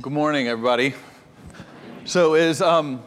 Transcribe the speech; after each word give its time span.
Good 0.00 0.14
morning, 0.14 0.48
everybody. 0.48 0.94
So, 2.06 2.32
as 2.32 2.62
um, 2.62 3.02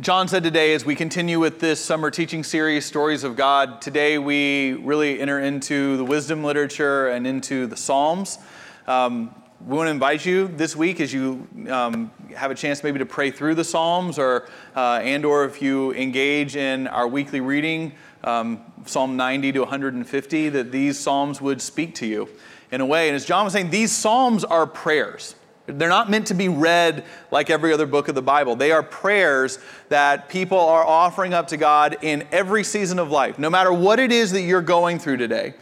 John 0.00 0.28
said 0.28 0.42
today, 0.42 0.74
as 0.74 0.84
we 0.84 0.94
continue 0.94 1.40
with 1.40 1.60
this 1.60 1.82
summer 1.82 2.10
teaching 2.10 2.44
series, 2.44 2.84
Stories 2.84 3.24
of 3.24 3.36
God, 3.36 3.80
today 3.80 4.18
we 4.18 4.74
really 4.74 5.18
enter 5.18 5.40
into 5.40 5.96
the 5.96 6.04
wisdom 6.04 6.44
literature 6.44 7.08
and 7.08 7.26
into 7.26 7.66
the 7.66 7.76
Psalms. 7.76 8.38
Um, 8.86 9.34
we 9.64 9.78
want 9.78 9.86
to 9.86 9.92
invite 9.92 10.26
you 10.26 10.48
this 10.48 10.76
week 10.76 11.00
as 11.00 11.10
you 11.10 11.48
um, 11.70 12.10
have 12.34 12.50
a 12.50 12.54
chance 12.54 12.84
maybe 12.84 12.98
to 12.98 13.06
pray 13.06 13.30
through 13.30 13.54
the 13.54 13.64
Psalms, 13.64 14.18
or 14.18 14.46
uh, 14.74 15.00
and 15.02 15.24
or 15.24 15.46
if 15.46 15.62
you 15.62 15.94
engage 15.94 16.54
in 16.54 16.86
our 16.88 17.08
weekly 17.08 17.40
reading, 17.40 17.92
um, 18.24 18.60
Psalm 18.84 19.16
90 19.16 19.52
to 19.52 19.60
150, 19.60 20.48
that 20.50 20.70
these 20.70 20.98
Psalms 20.98 21.40
would 21.40 21.62
speak 21.62 21.94
to 21.94 22.06
you 22.06 22.28
in 22.70 22.82
a 22.82 22.86
way. 22.86 23.08
And 23.08 23.16
as 23.16 23.24
John 23.24 23.44
was 23.44 23.54
saying, 23.54 23.70
these 23.70 23.90
Psalms 23.90 24.44
are 24.44 24.66
prayers. 24.66 25.34
They're 25.66 25.88
not 25.88 26.08
meant 26.08 26.28
to 26.28 26.34
be 26.34 26.48
read 26.48 27.04
like 27.30 27.50
every 27.50 27.72
other 27.72 27.86
book 27.86 28.08
of 28.08 28.14
the 28.14 28.22
Bible. 28.22 28.56
They 28.56 28.70
are 28.70 28.82
prayers 28.82 29.58
that 29.88 30.28
people 30.28 30.58
are 30.58 30.84
offering 30.84 31.34
up 31.34 31.48
to 31.48 31.56
God 31.56 31.98
in 32.02 32.26
every 32.30 32.62
season 32.62 32.98
of 32.98 33.10
life, 33.10 33.38
no 33.38 33.50
matter 33.50 33.72
what 33.72 33.98
it 33.98 34.12
is 34.12 34.30
that 34.32 34.42
you're 34.42 34.62
going 34.62 34.98
through 34.98 35.16
today. 35.16 35.54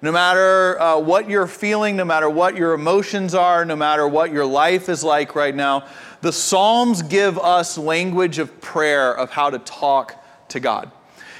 No 0.00 0.12
matter 0.12 0.80
uh, 0.80 1.00
what 1.00 1.28
you're 1.28 1.48
feeling, 1.48 1.96
no 1.96 2.04
matter 2.04 2.30
what 2.30 2.56
your 2.56 2.72
emotions 2.72 3.34
are, 3.34 3.64
no 3.64 3.74
matter 3.74 4.06
what 4.06 4.32
your 4.32 4.46
life 4.46 4.88
is 4.88 5.02
like 5.02 5.34
right 5.34 5.54
now, 5.54 5.88
the 6.20 6.32
Psalms 6.32 7.02
give 7.02 7.36
us 7.36 7.76
language 7.76 8.38
of 8.38 8.60
prayer 8.60 9.12
of 9.12 9.30
how 9.30 9.50
to 9.50 9.58
talk 9.58 10.24
to 10.50 10.60
God. 10.60 10.92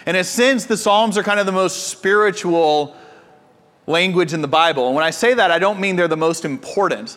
In 0.06 0.16
a 0.16 0.24
sense, 0.24 0.64
the 0.64 0.76
Psalms 0.76 1.16
are 1.16 1.22
kind 1.22 1.38
of 1.38 1.46
the 1.46 1.52
most 1.52 1.86
spiritual 1.86 2.96
language 3.86 4.32
in 4.32 4.42
the 4.42 4.48
Bible. 4.48 4.86
And 4.86 4.96
when 4.96 5.04
I 5.04 5.10
say 5.10 5.34
that, 5.34 5.52
I 5.52 5.60
don't 5.60 5.78
mean 5.78 5.94
they're 5.94 6.08
the 6.08 6.16
most 6.16 6.44
important 6.44 7.16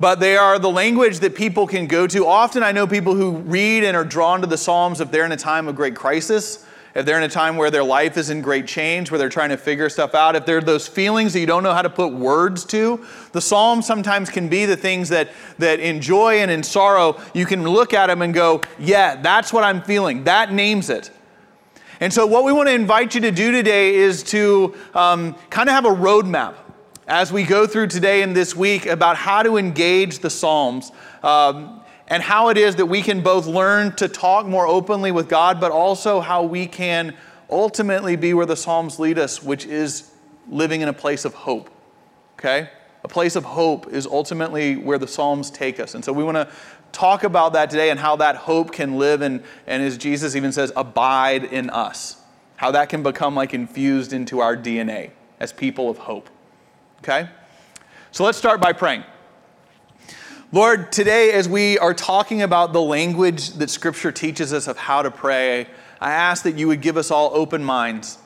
but 0.00 0.20
they 0.20 0.36
are 0.36 0.58
the 0.58 0.70
language 0.70 1.20
that 1.20 1.34
people 1.34 1.66
can 1.66 1.86
go 1.86 2.06
to. 2.06 2.26
Often 2.26 2.62
I 2.62 2.72
know 2.72 2.86
people 2.86 3.14
who 3.14 3.36
read 3.38 3.84
and 3.84 3.96
are 3.96 4.04
drawn 4.04 4.40
to 4.40 4.46
the 4.46 4.58
Psalms 4.58 5.00
if 5.00 5.10
they're 5.10 5.24
in 5.24 5.32
a 5.32 5.36
time 5.36 5.68
of 5.68 5.76
great 5.76 5.94
crisis, 5.94 6.66
if 6.94 7.04
they're 7.04 7.16
in 7.16 7.24
a 7.24 7.28
time 7.28 7.56
where 7.56 7.70
their 7.70 7.82
life 7.82 8.16
is 8.16 8.30
in 8.30 8.40
great 8.40 8.66
change, 8.66 9.10
where 9.10 9.18
they're 9.18 9.28
trying 9.28 9.48
to 9.48 9.56
figure 9.56 9.88
stuff 9.88 10.14
out, 10.14 10.36
if 10.36 10.46
there 10.46 10.58
are 10.58 10.62
those 10.62 10.86
feelings 10.86 11.32
that 11.32 11.40
you 11.40 11.46
don't 11.46 11.62
know 11.62 11.72
how 11.72 11.82
to 11.82 11.90
put 11.90 12.12
words 12.12 12.64
to, 12.66 13.04
the 13.32 13.40
Psalms 13.40 13.86
sometimes 13.86 14.30
can 14.30 14.48
be 14.48 14.64
the 14.64 14.76
things 14.76 15.08
that, 15.08 15.30
that 15.58 15.80
in 15.80 16.00
joy 16.00 16.38
and 16.38 16.50
in 16.50 16.62
sorrow, 16.62 17.20
you 17.32 17.46
can 17.46 17.64
look 17.64 17.92
at 17.92 18.06
them 18.06 18.22
and 18.22 18.32
go, 18.32 18.62
yeah, 18.78 19.16
that's 19.16 19.52
what 19.52 19.64
I'm 19.64 19.82
feeling. 19.82 20.24
That 20.24 20.52
names 20.52 20.90
it. 20.90 21.10
And 22.00 22.12
so, 22.12 22.26
what 22.26 22.44
we 22.44 22.52
want 22.52 22.68
to 22.68 22.74
invite 22.74 23.14
you 23.14 23.20
to 23.22 23.30
do 23.30 23.52
today 23.52 23.94
is 23.94 24.24
to 24.24 24.74
um, 24.94 25.34
kind 25.48 25.68
of 25.68 25.74
have 25.74 25.84
a 25.84 25.90
roadmap 25.90 26.54
as 27.06 27.32
we 27.32 27.44
go 27.44 27.66
through 27.66 27.88
today 27.88 28.22
and 28.22 28.34
this 28.34 28.56
week 28.56 28.86
about 28.86 29.16
how 29.16 29.42
to 29.42 29.56
engage 29.56 30.20
the 30.20 30.30
Psalms 30.30 30.90
um, 31.22 31.82
and 32.08 32.22
how 32.22 32.48
it 32.48 32.56
is 32.56 32.76
that 32.76 32.86
we 32.86 33.02
can 33.02 33.22
both 33.22 33.46
learn 33.46 33.94
to 33.96 34.08
talk 34.08 34.46
more 34.46 34.66
openly 34.66 35.12
with 35.12 35.28
God, 35.28 35.60
but 35.60 35.72
also 35.72 36.20
how 36.20 36.42
we 36.42 36.66
can 36.66 37.14
ultimately 37.50 38.16
be 38.16 38.34
where 38.34 38.46
the 38.46 38.56
Psalms 38.56 38.98
lead 38.98 39.18
us, 39.18 39.42
which 39.42 39.66
is 39.66 40.10
living 40.48 40.80
in 40.80 40.88
a 40.88 40.92
place 40.92 41.24
of 41.24 41.34
hope. 41.34 41.70
Okay? 42.38 42.70
A 43.04 43.08
place 43.08 43.36
of 43.36 43.44
hope 43.44 43.92
is 43.92 44.06
ultimately 44.06 44.76
where 44.76 44.98
the 44.98 45.08
Psalms 45.08 45.50
take 45.50 45.78
us. 45.78 45.94
And 45.94 46.04
so 46.04 46.12
we 46.12 46.24
want 46.24 46.36
to 46.36 46.48
talk 46.92 47.24
about 47.24 47.52
that 47.52 47.70
today 47.70 47.90
and 47.90 48.00
how 48.00 48.16
that 48.16 48.36
hope 48.36 48.72
can 48.72 48.98
live 48.98 49.20
and, 49.20 49.42
and 49.66 49.82
as 49.82 49.98
Jesus 49.98 50.36
even 50.36 50.52
says, 50.52 50.72
abide 50.76 51.44
in 51.44 51.68
us. 51.68 52.16
How 52.56 52.70
that 52.70 52.88
can 52.88 53.02
become 53.02 53.34
like 53.34 53.52
infused 53.52 54.12
into 54.12 54.40
our 54.40 54.56
DNA 54.56 55.10
as 55.40 55.52
people 55.52 55.90
of 55.90 55.98
hope. 55.98 56.30
Okay? 57.04 57.28
So 58.12 58.24
let's 58.24 58.38
start 58.38 58.62
by 58.62 58.72
praying. 58.72 59.04
Lord, 60.52 60.90
today 60.90 61.32
as 61.32 61.46
we 61.46 61.78
are 61.78 61.92
talking 61.92 62.40
about 62.40 62.72
the 62.72 62.80
language 62.80 63.50
that 63.54 63.68
Scripture 63.68 64.10
teaches 64.10 64.54
us 64.54 64.68
of 64.68 64.78
how 64.78 65.02
to 65.02 65.10
pray, 65.10 65.66
I 66.00 66.12
ask 66.12 66.44
that 66.44 66.56
you 66.56 66.66
would 66.68 66.80
give 66.80 66.96
us 66.96 67.10
all 67.10 67.30
open 67.34 67.62
minds, 67.62 68.16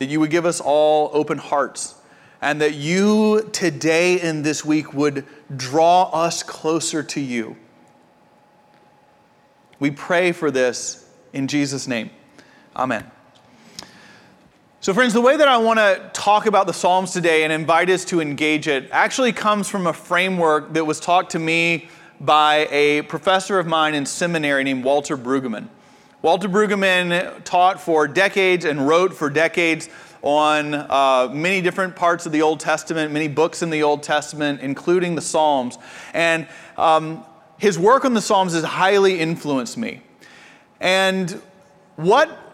that 0.00 0.10
you 0.10 0.20
would 0.20 0.30
give 0.30 0.44
us 0.44 0.60
all 0.60 1.08
open 1.14 1.38
hearts, 1.38 1.94
and 2.42 2.60
that 2.60 2.74
you 2.74 3.48
today 3.52 4.20
and 4.20 4.44
this 4.44 4.62
week 4.62 4.92
would 4.92 5.24
draw 5.56 6.10
us 6.12 6.42
closer 6.42 7.02
to 7.04 7.20
you. 7.22 7.56
We 9.78 9.90
pray 9.92 10.32
for 10.32 10.50
this 10.50 11.08
in 11.32 11.48
Jesus' 11.48 11.88
name. 11.88 12.10
Amen. 12.74 13.10
So, 14.86 14.94
friends, 14.94 15.14
the 15.14 15.20
way 15.20 15.36
that 15.36 15.48
I 15.48 15.56
want 15.56 15.80
to 15.80 16.10
talk 16.12 16.46
about 16.46 16.68
the 16.68 16.72
Psalms 16.72 17.10
today 17.10 17.42
and 17.42 17.52
invite 17.52 17.90
us 17.90 18.04
to 18.04 18.20
engage 18.20 18.68
it 18.68 18.88
actually 18.92 19.32
comes 19.32 19.68
from 19.68 19.88
a 19.88 19.92
framework 19.92 20.74
that 20.74 20.84
was 20.84 21.00
taught 21.00 21.30
to 21.30 21.40
me 21.40 21.88
by 22.20 22.68
a 22.70 23.02
professor 23.02 23.58
of 23.58 23.66
mine 23.66 23.96
in 23.96 24.06
seminary 24.06 24.62
named 24.62 24.84
Walter 24.84 25.16
Brueggemann. 25.16 25.66
Walter 26.22 26.48
Brueggemann 26.48 27.42
taught 27.42 27.80
for 27.80 28.06
decades 28.06 28.64
and 28.64 28.86
wrote 28.86 29.12
for 29.12 29.28
decades 29.28 29.88
on 30.22 30.74
uh, 30.74 31.30
many 31.32 31.60
different 31.60 31.96
parts 31.96 32.24
of 32.24 32.30
the 32.30 32.42
Old 32.42 32.60
Testament, 32.60 33.10
many 33.10 33.26
books 33.26 33.62
in 33.62 33.70
the 33.70 33.82
Old 33.82 34.04
Testament, 34.04 34.60
including 34.60 35.16
the 35.16 35.20
Psalms. 35.20 35.78
And 36.14 36.46
um, 36.76 37.24
his 37.58 37.76
work 37.76 38.04
on 38.04 38.14
the 38.14 38.22
Psalms 38.22 38.52
has 38.52 38.62
highly 38.62 39.18
influenced 39.18 39.76
me. 39.76 40.02
And 40.78 41.42
what 41.96 42.45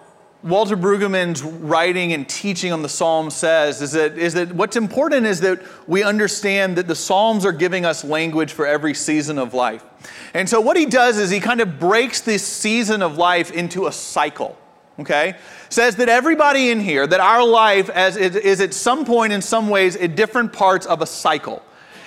Walter 0.42 0.76
Brueggemann's 0.76 1.41
writing 1.42 2.12
and 2.12 2.28
teaching 2.28 2.72
on 2.72 2.82
the 2.82 2.88
Psalms 2.88 3.34
says 3.34 3.80
is 3.80 3.92
that, 3.92 4.19
is 4.19 4.34
that 4.34 4.53
what's 4.53 4.75
important 4.75 5.25
is 5.25 5.41
that 5.41 5.62
we 5.86 6.03
understand 6.03 6.76
that 6.76 6.88
the 6.88 6.97
Psalms 6.97 7.47
are 7.47 7.53
giving 7.53 7.84
us 7.84 8.03
language 8.03 8.53
for 8.53 8.66
every 8.66 8.92
season 8.92 9.38
of 9.38 9.54
life. 9.54 9.84
And 10.34 10.48
so 10.48 10.60
what 10.60 10.76
he 10.76 10.86
does 10.86 11.16
is 11.19 11.30
he 11.30 11.38
kind 11.38 11.60
of 11.60 11.78
breaks 11.78 12.20
this 12.20 12.44
season 12.44 13.03
of 13.03 13.19
life 13.19 13.53
into 13.53 13.86
a 13.86 13.92
cycle. 13.92 14.58
Okay? 14.98 15.36
Says 15.69 15.94
that 15.97 16.08
everybody 16.08 16.70
in 16.70 16.80
here, 16.80 17.06
that 17.06 17.20
our 17.20 17.47
life 17.47 17.88
as 17.91 18.16
is 18.16 18.60
at 18.60 18.74
some 18.74 19.04
point 19.04 19.32
in 19.32 19.42
some 19.42 19.69
ways 19.69 19.94
at 19.94 20.16
different 20.16 20.53
parts 20.53 20.86
of 20.86 21.03
a 21.03 21.06
cycle. 21.06 21.62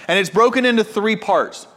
And 0.10 0.20
it's 0.20 0.30
broken 0.30 0.66
into 0.66 0.84
three 0.84 1.16
parts. 1.16 1.68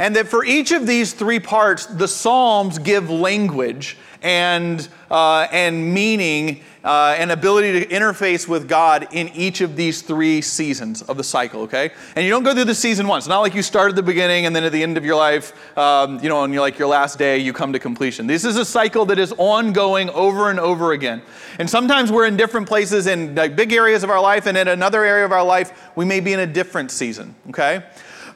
And 0.00 0.16
that 0.16 0.26
for 0.26 0.44
each 0.44 0.72
of 0.72 0.86
these 0.86 1.12
three 1.12 1.40
parts, 1.40 1.86
the 1.86 2.08
Psalms 2.08 2.78
give 2.78 3.08
language 3.08 3.96
and, 4.22 4.88
uh, 5.10 5.46
and 5.52 5.92
meaning 5.92 6.62
uh, 6.84 7.14
and 7.18 7.30
ability 7.30 7.80
to 7.80 7.86
interface 7.86 8.48
with 8.48 8.68
God 8.68 9.08
in 9.12 9.28
each 9.30 9.60
of 9.60 9.76
these 9.76 10.00
three 10.00 10.40
seasons 10.40 11.02
of 11.02 11.16
the 11.16 11.24
cycle, 11.24 11.62
okay? 11.62 11.90
And 12.16 12.24
you 12.24 12.30
don't 12.30 12.44
go 12.44 12.54
through 12.54 12.64
the 12.64 12.74
season 12.74 13.06
once. 13.06 13.24
It's 13.24 13.28
not 13.28 13.40
like 13.40 13.54
you 13.54 13.62
start 13.62 13.90
at 13.90 13.96
the 13.96 14.02
beginning 14.02 14.46
and 14.46 14.54
then 14.54 14.64
at 14.64 14.72
the 14.72 14.82
end 14.82 14.96
of 14.96 15.04
your 15.04 15.16
life, 15.16 15.52
um, 15.76 16.18
you 16.22 16.28
know, 16.28 16.38
on 16.38 16.52
your, 16.52 16.62
like 16.62 16.78
your 16.78 16.88
last 16.88 17.18
day, 17.18 17.38
you 17.38 17.52
come 17.52 17.72
to 17.72 17.78
completion. 17.78 18.26
This 18.26 18.44
is 18.44 18.56
a 18.56 18.64
cycle 18.64 19.04
that 19.06 19.18
is 19.18 19.34
ongoing 19.36 20.08
over 20.10 20.50
and 20.50 20.58
over 20.58 20.92
again. 20.92 21.20
And 21.58 21.68
sometimes 21.68 22.10
we're 22.12 22.26
in 22.26 22.36
different 22.36 22.68
places 22.68 23.06
in 23.06 23.34
like, 23.34 23.56
big 23.56 23.72
areas 23.72 24.02
of 24.02 24.10
our 24.10 24.20
life, 24.20 24.46
and 24.46 24.56
in 24.56 24.68
another 24.68 25.04
area 25.04 25.24
of 25.24 25.32
our 25.32 25.44
life, 25.44 25.90
we 25.96 26.04
may 26.04 26.20
be 26.20 26.32
in 26.32 26.40
a 26.40 26.46
different 26.46 26.90
season, 26.90 27.34
okay? 27.48 27.84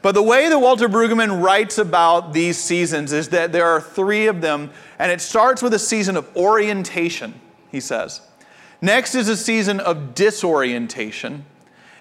But 0.02 0.12
the 0.12 0.22
way 0.22 0.48
that 0.48 0.58
Walter 0.58 0.88
Brueggemann 0.88 1.42
writes 1.42 1.78
about 1.78 2.32
these 2.32 2.58
seasons 2.58 3.12
is 3.12 3.28
that 3.28 3.52
there 3.52 3.66
are 3.66 3.80
three 3.80 4.26
of 4.26 4.40
them, 4.40 4.70
and 4.98 5.12
it 5.12 5.20
starts 5.20 5.62
with 5.62 5.72
a 5.74 5.78
season 5.78 6.16
of 6.16 6.36
orientation, 6.36 7.40
he 7.70 7.80
says. 7.80 8.20
Next 8.80 9.14
is 9.14 9.28
a 9.28 9.36
season 9.36 9.78
of 9.78 10.14
disorientation. 10.14 11.44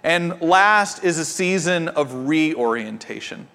And 0.03 0.41
last 0.41 1.03
is 1.03 1.19
a 1.19 1.25
season 1.25 1.90
of 1.90 2.28
reorientation 2.28 3.47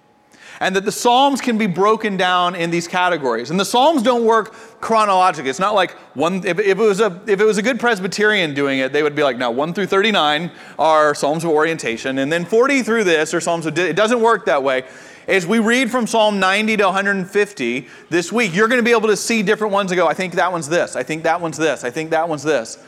and 0.61 0.75
that 0.77 0.85
the 0.85 0.93
Psalms 0.93 1.41
can 1.41 1.59
be 1.59 1.67
broken 1.67 2.17
down 2.17 2.55
in 2.55 2.71
these 2.71 2.89
categories. 2.89 3.51
And 3.51 3.61
the 3.61 3.65
Psalms 3.65 4.03
don't 4.03 4.25
work 4.25 4.55
chronologically. 4.81 5.51
It's 5.51 5.59
not 5.59 5.75
like 5.75 5.93
one, 6.15 6.47
if, 6.47 6.59
if, 6.59 6.79
it 6.79 6.83
was 6.83 7.01
a, 7.01 7.21
if 7.27 7.41
it 7.41 7.45
was 7.45 7.59
a 7.59 7.63
good 7.63 7.79
Presbyterian 7.79 8.55
doing 8.55 8.79
it, 8.79 8.93
they 8.93 9.03
would 9.03 9.15
be 9.15 9.23
like, 9.23 9.37
now 9.37 9.51
1 9.51 9.75
through 9.75 9.87
39 9.87 10.51
are 10.79 11.15
Psalms 11.15 11.45
of 11.45 11.51
orientation, 11.51 12.19
and 12.19 12.33
then 12.33 12.45
40 12.45 12.83
through 12.83 13.05
this 13.05 13.35
are 13.35 13.41
Psalms 13.41 13.67
of, 13.67 13.79
it 13.79 13.97
doesn't 13.97 14.21
work 14.21 14.47
that 14.47 14.63
way. 14.63 14.85
As 15.29 15.45
we 15.45 15.59
read 15.59 15.91
from 15.91 16.07
Psalm 16.07 16.39
90 16.39 16.77
to 16.77 16.85
150 16.85 17.89
this 18.11 18.31
week, 18.31 18.55
you're 18.55 18.69
going 18.69 18.79
to 18.79 18.85
be 18.85 18.93
able 18.93 19.09
to 19.09 19.17
see 19.17 19.43
different 19.43 19.73
ones 19.73 19.91
and 19.91 19.99
go, 19.99 20.07
I 20.07 20.15
think 20.15 20.35
that 20.35 20.53
one's 20.53 20.69
this, 20.69 20.95
I 20.95 21.03
think 21.03 21.25
that 21.25 21.41
one's 21.41 21.57
this, 21.57 21.83
I 21.83 21.91
think 21.91 22.11
that 22.11 22.29
one's 22.29 22.45
this. 22.45 22.79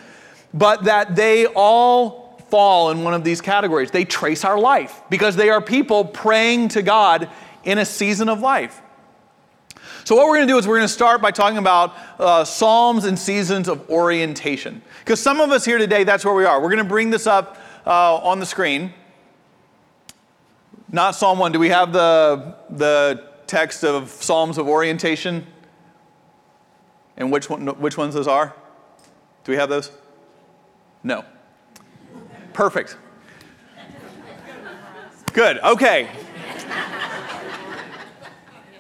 But 0.55 0.85
that 0.85 1.17
they 1.17 1.47
all 1.47 2.29
fall 2.49 2.91
in 2.91 3.05
one 3.05 3.15
of 3.15 3.25
these 3.25 3.41
categories. 3.41 3.91
They 3.91 4.05
trace 4.05 4.45
our 4.45 4.59
life 4.59 5.03
because 5.11 5.37
they 5.37 5.51
are 5.51 5.61
people 5.61 6.05
praying 6.05 6.69
to 6.69 6.83
God 6.83 7.29
in 7.69 7.77
a 7.77 7.85
season 7.85 8.31
of 8.31 8.41
life. 8.41 8.81
So, 10.05 10.17
what 10.17 10.27
we're 10.27 10.37
going 10.37 10.49
to 10.49 10.53
do 10.55 10.57
is 10.57 10.67
we're 10.67 10.79
going 10.79 10.89
to 10.89 10.93
start 10.93 11.21
by 11.21 11.31
talking 11.31 11.59
about 11.59 11.95
uh, 12.19 12.43
Psalms 12.43 13.05
and 13.05 13.19
seasons 13.19 13.69
of 13.69 13.91
orientation. 13.91 14.81
Because 15.01 15.21
some 15.21 15.39
of 15.39 15.51
us 15.51 15.67
here 15.67 15.77
today, 15.77 16.03
that's 16.03 16.25
where 16.25 16.33
we 16.33 16.47
are. 16.47 16.63
We're 16.63 16.71
going 16.71 16.79
to 16.79 16.85
bring 16.85 17.11
this 17.11 17.27
up 17.27 17.59
uh, 17.87 18.17
on 18.17 18.41
the 18.41 18.47
screen. 18.47 18.95
Not 20.91 21.15
Psalm 21.15 21.39
1. 21.39 21.53
Do 21.53 21.59
we 21.59 21.69
have 21.69 21.93
the, 21.93 22.57
the 22.71 23.29
text 23.47 23.85
of 23.85 24.09
Psalms 24.09 24.57
of 24.57 24.67
orientation? 24.67 25.47
And 27.19 27.31
which, 27.31 27.51
one, 27.51 27.67
which 27.67 27.99
ones 27.99 28.15
those 28.15 28.29
are? 28.29 28.55
Do 29.45 29.53
we 29.53 29.59
have 29.59 29.69
those? 29.69 29.93
No. 31.05 31.23
Perfect. 32.55 32.97
Good. 35.35 35.59
Okay. 35.59 36.09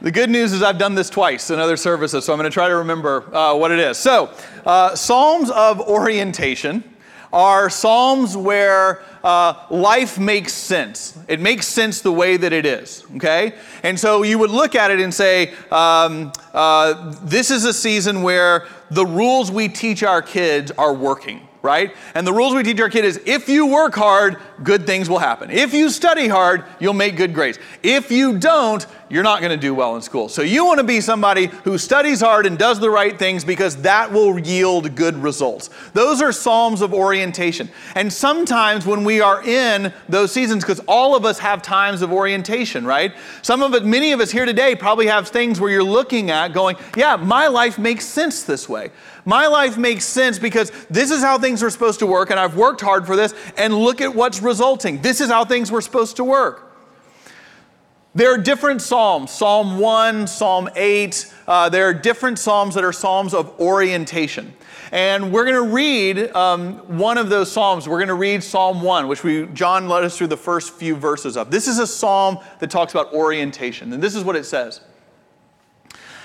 The 0.00 0.12
good 0.12 0.30
news 0.30 0.52
is 0.52 0.62
I've 0.62 0.78
done 0.78 0.94
this 0.94 1.10
twice 1.10 1.50
in 1.50 1.58
other 1.58 1.76
services, 1.76 2.24
so 2.24 2.32
I'm 2.32 2.38
going 2.38 2.48
to 2.48 2.54
try 2.54 2.68
to 2.68 2.76
remember 2.76 3.34
uh, 3.34 3.56
what 3.56 3.72
it 3.72 3.80
is. 3.80 3.98
So, 3.98 4.32
uh, 4.64 4.94
Psalms 4.94 5.50
of 5.50 5.80
orientation 5.80 6.84
are 7.32 7.68
Psalms 7.68 8.36
where 8.36 9.02
uh, 9.24 9.66
life 9.70 10.16
makes 10.16 10.52
sense. 10.52 11.18
It 11.26 11.40
makes 11.40 11.66
sense 11.66 12.00
the 12.00 12.12
way 12.12 12.36
that 12.36 12.52
it 12.52 12.64
is, 12.64 13.04
okay? 13.16 13.54
And 13.82 13.98
so 13.98 14.22
you 14.22 14.38
would 14.38 14.50
look 14.50 14.76
at 14.76 14.92
it 14.92 15.00
and 15.00 15.12
say, 15.12 15.52
um, 15.72 16.32
uh, 16.54 17.12
this 17.24 17.50
is 17.50 17.64
a 17.64 17.72
season 17.72 18.22
where 18.22 18.68
the 18.92 19.04
rules 19.04 19.50
we 19.50 19.68
teach 19.68 20.04
our 20.04 20.22
kids 20.22 20.70
are 20.78 20.94
working 20.94 21.47
right? 21.68 21.94
And 22.14 22.26
the 22.26 22.32
rules 22.32 22.54
we 22.54 22.62
teach 22.62 22.80
our 22.80 22.88
kid 22.88 23.04
is 23.04 23.20
if 23.26 23.46
you 23.46 23.66
work 23.66 23.94
hard, 23.94 24.38
good 24.62 24.86
things 24.86 25.10
will 25.10 25.18
happen. 25.18 25.50
If 25.50 25.74
you 25.74 25.90
study 25.90 26.26
hard, 26.26 26.64
you'll 26.80 26.94
make 26.94 27.14
good 27.14 27.34
grades. 27.34 27.58
If 27.82 28.10
you 28.10 28.38
don't, 28.38 28.86
you're 29.10 29.22
not 29.22 29.40
going 29.40 29.50
to 29.50 29.58
do 29.58 29.74
well 29.74 29.96
in 29.96 30.02
school. 30.02 30.28
So 30.28 30.42
you 30.42 30.64
want 30.64 30.78
to 30.78 30.84
be 30.84 31.00
somebody 31.00 31.46
who 31.46 31.76
studies 31.78 32.20
hard 32.20 32.46
and 32.46 32.58
does 32.58 32.80
the 32.80 32.90
right 32.90 33.18
things 33.18 33.44
because 33.44 33.76
that 33.82 34.10
will 34.10 34.38
yield 34.38 34.94
good 34.94 35.14
results. 35.16 35.68
Those 35.92 36.22
are 36.22 36.32
psalms 36.32 36.80
of 36.80 36.94
orientation. 36.94 37.68
And 37.94 38.10
sometimes 38.10 38.86
when 38.86 39.04
we 39.04 39.20
are 39.20 39.42
in 39.42 39.92
those 40.08 40.32
seasons, 40.32 40.64
because 40.64 40.80
all 40.88 41.14
of 41.14 41.24
us 41.24 41.38
have 41.38 41.62
times 41.62 42.00
of 42.02 42.12
orientation, 42.12 42.86
right? 42.86 43.14
Some 43.42 43.62
of 43.62 43.74
it, 43.74 43.84
many 43.84 44.12
of 44.12 44.20
us 44.20 44.30
here 44.30 44.46
today 44.46 44.74
probably 44.74 45.06
have 45.06 45.28
things 45.28 45.60
where 45.60 45.70
you're 45.70 45.82
looking 45.82 46.30
at 46.30 46.52
going, 46.54 46.76
yeah, 46.96 47.16
my 47.16 47.46
life 47.48 47.78
makes 47.78 48.04
sense 48.04 48.42
this 48.42 48.68
way. 48.68 48.90
My 49.28 49.46
life 49.46 49.76
makes 49.76 50.06
sense 50.06 50.38
because 50.38 50.72
this 50.88 51.10
is 51.10 51.22
how 51.22 51.38
things 51.38 51.62
are 51.62 51.68
supposed 51.68 51.98
to 51.98 52.06
work, 52.06 52.30
and 52.30 52.40
I've 52.40 52.56
worked 52.56 52.80
hard 52.80 53.06
for 53.06 53.14
this, 53.14 53.34
and 53.58 53.74
look 53.74 54.00
at 54.00 54.14
what's 54.14 54.40
resulting. 54.40 55.02
This 55.02 55.20
is 55.20 55.28
how 55.28 55.44
things 55.44 55.70
were 55.70 55.82
supposed 55.82 56.16
to 56.16 56.24
work. 56.24 56.72
There 58.14 58.32
are 58.32 58.38
different 58.38 58.80
Psalms 58.80 59.30
Psalm 59.30 59.78
1, 59.80 60.28
Psalm 60.28 60.70
8. 60.74 61.34
Uh, 61.46 61.68
there 61.68 61.86
are 61.86 61.92
different 61.92 62.38
Psalms 62.38 62.74
that 62.74 62.84
are 62.84 62.92
Psalms 62.92 63.34
of 63.34 63.60
orientation. 63.60 64.54
And 64.92 65.30
we're 65.30 65.44
going 65.44 65.62
to 65.62 65.74
read 65.74 66.34
um, 66.34 66.78
one 66.96 67.18
of 67.18 67.28
those 67.28 67.52
Psalms. 67.52 67.86
We're 67.86 67.98
going 67.98 68.08
to 68.08 68.14
read 68.14 68.42
Psalm 68.42 68.80
1, 68.80 69.08
which 69.08 69.24
we, 69.24 69.44
John 69.48 69.90
led 69.90 70.04
us 70.04 70.16
through 70.16 70.28
the 70.28 70.38
first 70.38 70.72
few 70.72 70.96
verses 70.96 71.36
of. 71.36 71.50
This 71.50 71.68
is 71.68 71.78
a 71.78 71.86
Psalm 71.86 72.38
that 72.60 72.70
talks 72.70 72.94
about 72.94 73.12
orientation. 73.12 73.92
And 73.92 74.02
this 74.02 74.14
is 74.14 74.24
what 74.24 74.36
it 74.36 74.46
says 74.46 74.80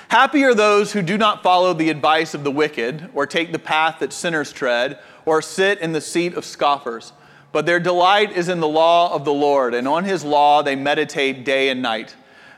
Happy 0.10 0.44
are 0.44 0.54
those 0.54 0.94
who 0.94 1.02
do 1.02 1.18
not 1.18 1.44
follow 1.44 1.74
the 1.74 1.90
advice 1.90 2.34
of 2.34 2.44
the 2.44 2.52
wicked, 2.52 3.10
or 3.14 3.26
take 3.26 3.52
the 3.52 3.60
path 3.60 4.00
that 4.00 4.14
sinners 4.14 4.52
tread, 4.52 5.00
or 5.26 5.42
sit 5.42 5.80
in 5.80 5.92
the 5.92 6.02
seat 6.02 6.36
of 6.36 6.46
scoffers 6.46 7.14
but 7.54 7.68
their 7.68 7.80
delight 7.80 8.32
is 8.36 8.50
in 8.50 8.60
the 8.60 8.68
law 8.68 9.14
of 9.14 9.24
the 9.24 9.34
Lord, 9.34 9.76
and 9.76 9.88
on 9.88 10.04
his 10.04 10.26
law 10.26 10.64
they 10.64 10.76
meditate 10.76 11.46
day 11.46 11.70
and 11.70 11.82
night. 11.82 12.16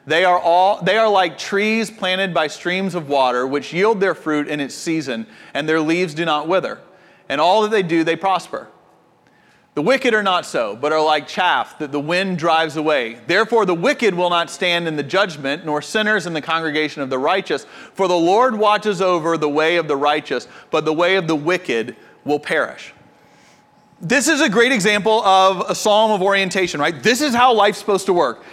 They 0.08 0.24
are, 0.24 0.40
all, 0.40 0.82
they 0.82 0.98
are 0.98 1.10
like 1.10 1.38
trees 1.38 1.92
planted 1.92 2.34
by 2.34 2.48
streams 2.48 2.96
of 2.96 3.10
water, 3.10 3.46
which 3.46 3.74
yield 3.74 4.00
their 4.00 4.16
fruit 4.16 4.48
in 4.48 4.62
its 4.62 4.74
season, 4.74 5.28
and 5.54 5.68
their 5.68 5.82
leaves 5.82 6.14
do 6.14 6.24
not 6.24 6.48
wither. 6.48 6.80
And 7.28 7.42
all 7.42 7.64
that 7.64 7.72
they 7.72 7.84
do, 7.84 8.04
they 8.04 8.16
prosper. 8.16 8.70
The 9.76 9.82
wicked 9.82 10.14
are 10.14 10.24
not 10.24 10.46
so, 10.46 10.78
but 10.78 10.94
are 10.94 11.04
like 11.04 11.28
chaff 11.28 11.78
that 11.80 11.92
the 11.92 12.00
wind 12.00 12.38
drives 12.38 12.78
away. 12.78 13.20
Therefore, 13.28 13.66
the 13.66 13.76
wicked 13.76 14.16
will 14.16 14.30
not 14.30 14.50
stand 14.50 14.88
in 14.88 14.96
the 14.96 15.04
judgment, 15.04 15.66
nor 15.66 15.82
sinners 15.82 16.26
in 16.26 16.32
the 16.32 16.42
congregation 16.42 17.02
of 17.02 17.10
the 17.10 17.20
righteous. 17.20 17.66
For 17.94 18.08
the 18.08 18.16
Lord 18.16 18.56
watches 18.56 19.02
over 19.02 19.38
the 19.38 19.50
way 19.50 19.76
of 19.76 19.90
the 19.90 19.98
righteous, 19.98 20.48
but 20.72 20.86
the 20.86 20.94
way 20.94 21.18
of 21.18 21.28
the 21.28 21.36
wicked 21.36 21.98
will 22.24 22.40
perish. 22.40 22.94
This 24.00 24.30
is 24.30 24.40
a 24.40 24.50
great 24.50 24.72
example 24.72 25.22
of 25.26 25.70
a 25.70 25.76
psalm 25.76 26.12
of 26.12 26.22
orientation, 26.22 26.80
right? 26.80 27.04
This 27.04 27.20
is 27.20 27.36
how 27.36 27.54
life's 27.54 27.78
supposed 27.78 28.06
to 28.06 28.14
work. 28.14 28.46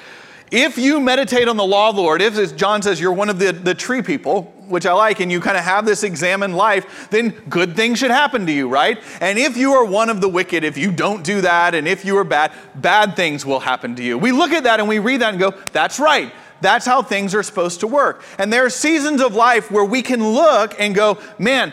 If 0.53 0.77
you 0.77 1.01
meditate 1.01 1.49
on 1.49 1.57
the 1.57 1.65
law 1.65 1.89
of 1.89 1.97
the 1.97 2.03
Lord, 2.03 2.21
if, 2.21 2.37
as 2.37 2.53
John 2.53 2.83
says, 2.83 3.01
you're 3.01 3.15
one 3.15 3.31
of 3.31 3.39
the, 3.39 3.53
the 3.53 3.75
tree 3.75 4.03
people, 4.03 4.43
which 4.69 4.85
I 4.85 4.93
like, 4.93 5.21
and 5.21 5.33
you 5.33 5.41
kind 5.41 5.57
of 5.57 5.65
have 5.65 5.87
this 5.87 6.03
examined 6.03 6.55
life, 6.55 7.09
then 7.09 7.31
good 7.49 7.75
things 7.75 7.99
should 7.99 8.11
happen 8.11 8.45
to 8.45 8.53
you, 8.53 8.69
right? 8.69 9.03
And 9.23 9.39
if 9.39 9.57
you 9.57 9.73
are 9.73 9.85
one 9.87 10.11
of 10.11 10.21
the 10.21 10.29
wicked, 10.29 10.63
if 10.63 10.77
you 10.77 10.93
don't 10.93 11.25
do 11.25 11.41
that, 11.41 11.75
and 11.75 11.89
if 11.89 12.05
you 12.05 12.19
are 12.19 12.25
bad, 12.25 12.53
bad 12.75 13.17
things 13.17 13.47
will 13.47 13.61
happen 13.61 13.97
to 13.97 14.03
you. 14.03 14.19
We 14.19 14.31
look 14.31 14.51
at 14.51 14.65
that 14.65 14.79
and 14.79 14.87
we 14.87 14.99
read 14.99 15.23
that 15.23 15.31
and 15.31 15.41
go, 15.41 15.53
that's 15.73 15.99
right. 15.99 16.31
That's 16.61 16.85
how 16.85 17.01
things 17.01 17.35
are 17.35 17.43
supposed 17.43 17.81
to 17.81 17.87
work. 17.87 18.23
And 18.37 18.53
there 18.53 18.67
are 18.67 18.71
seasons 18.71 19.23
of 19.23 19.35
life 19.35 19.71
where 19.71 19.87
we 19.87 20.03
can 20.03 20.23
look 20.23 20.79
and 20.79 20.95
go, 20.95 21.19
man, 21.39 21.73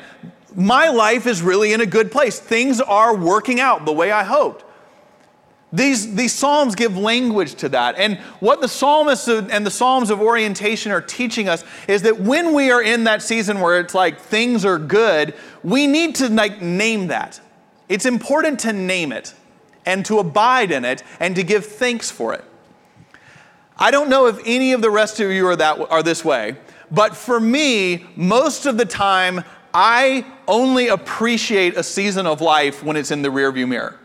my 0.56 0.88
life 0.88 1.28
is 1.28 1.42
really 1.42 1.74
in 1.74 1.82
a 1.82 1.86
good 1.86 2.14
place. 2.14 2.40
Things 2.40 2.80
are 2.80 3.14
working 3.14 3.60
out 3.60 3.84
the 3.84 3.92
way 3.92 4.10
I 4.10 4.24
hoped. 4.24 4.64
These, 5.72 6.16
these 6.16 6.34
Psalms 6.34 6.74
give 6.74 6.98
language 6.98 7.56
to 7.56 7.70
that. 7.70 7.96
And 7.98 8.18
what 8.40 8.60
the 8.60 8.68
psalmists 8.68 9.28
and 9.28 9.66
the 9.66 9.72
Psalms 9.72 10.10
of 10.10 10.20
orientation 10.20 10.92
are 10.92 11.02
teaching 11.02 11.48
us 11.48 11.64
is 11.88 12.02
that 12.04 12.20
when 12.20 12.54
we 12.54 12.72
are 12.72 12.82
in 12.82 13.04
that 13.04 13.22
season 13.22 13.60
where 13.60 13.80
it's 13.80 13.94
like 13.94 14.20
things 14.20 14.66
are 14.66 14.80
good, 14.80 15.36
we 15.64 15.86
need 15.86 16.16
to 16.16 16.30
like 16.30 16.62
name 16.62 17.08
that. 17.08 17.40
It's 17.88 18.06
important 18.06 18.60
to 18.62 18.74
name 18.74 19.12
it 19.12 19.34
and 19.86 20.04
to 20.06 20.20
abide 20.20 20.72
in 20.72 20.86
it 20.86 21.04
and 21.20 21.36
to 21.36 21.44
give 21.44 21.66
thanks 21.66 22.10
for 22.10 22.34
it. 22.34 22.44
I 23.78 23.92
don't 23.92 24.10
know 24.10 24.26
if 24.26 24.40
any 24.46 24.74
of 24.74 24.82
the 24.82 24.90
rest 24.90 25.20
of 25.20 25.32
you 25.32 25.48
are, 25.48 25.56
that, 25.56 25.80
are 25.92 26.04
this 26.04 26.26
way, 26.26 26.58
but 26.92 27.16
for 27.16 27.40
me, 27.40 28.06
most 28.16 28.66
of 28.66 28.78
the 28.78 28.86
time, 28.86 29.44
I 29.74 30.26
only 30.48 30.88
appreciate 30.88 31.78
a 31.78 31.84
season 31.84 32.26
of 32.26 32.42
life 32.42 32.84
when 32.84 32.98
it's 32.98 33.12
in 33.12 33.22
the 33.22 33.30
rearview 33.30 33.68
mirror. 33.68 34.00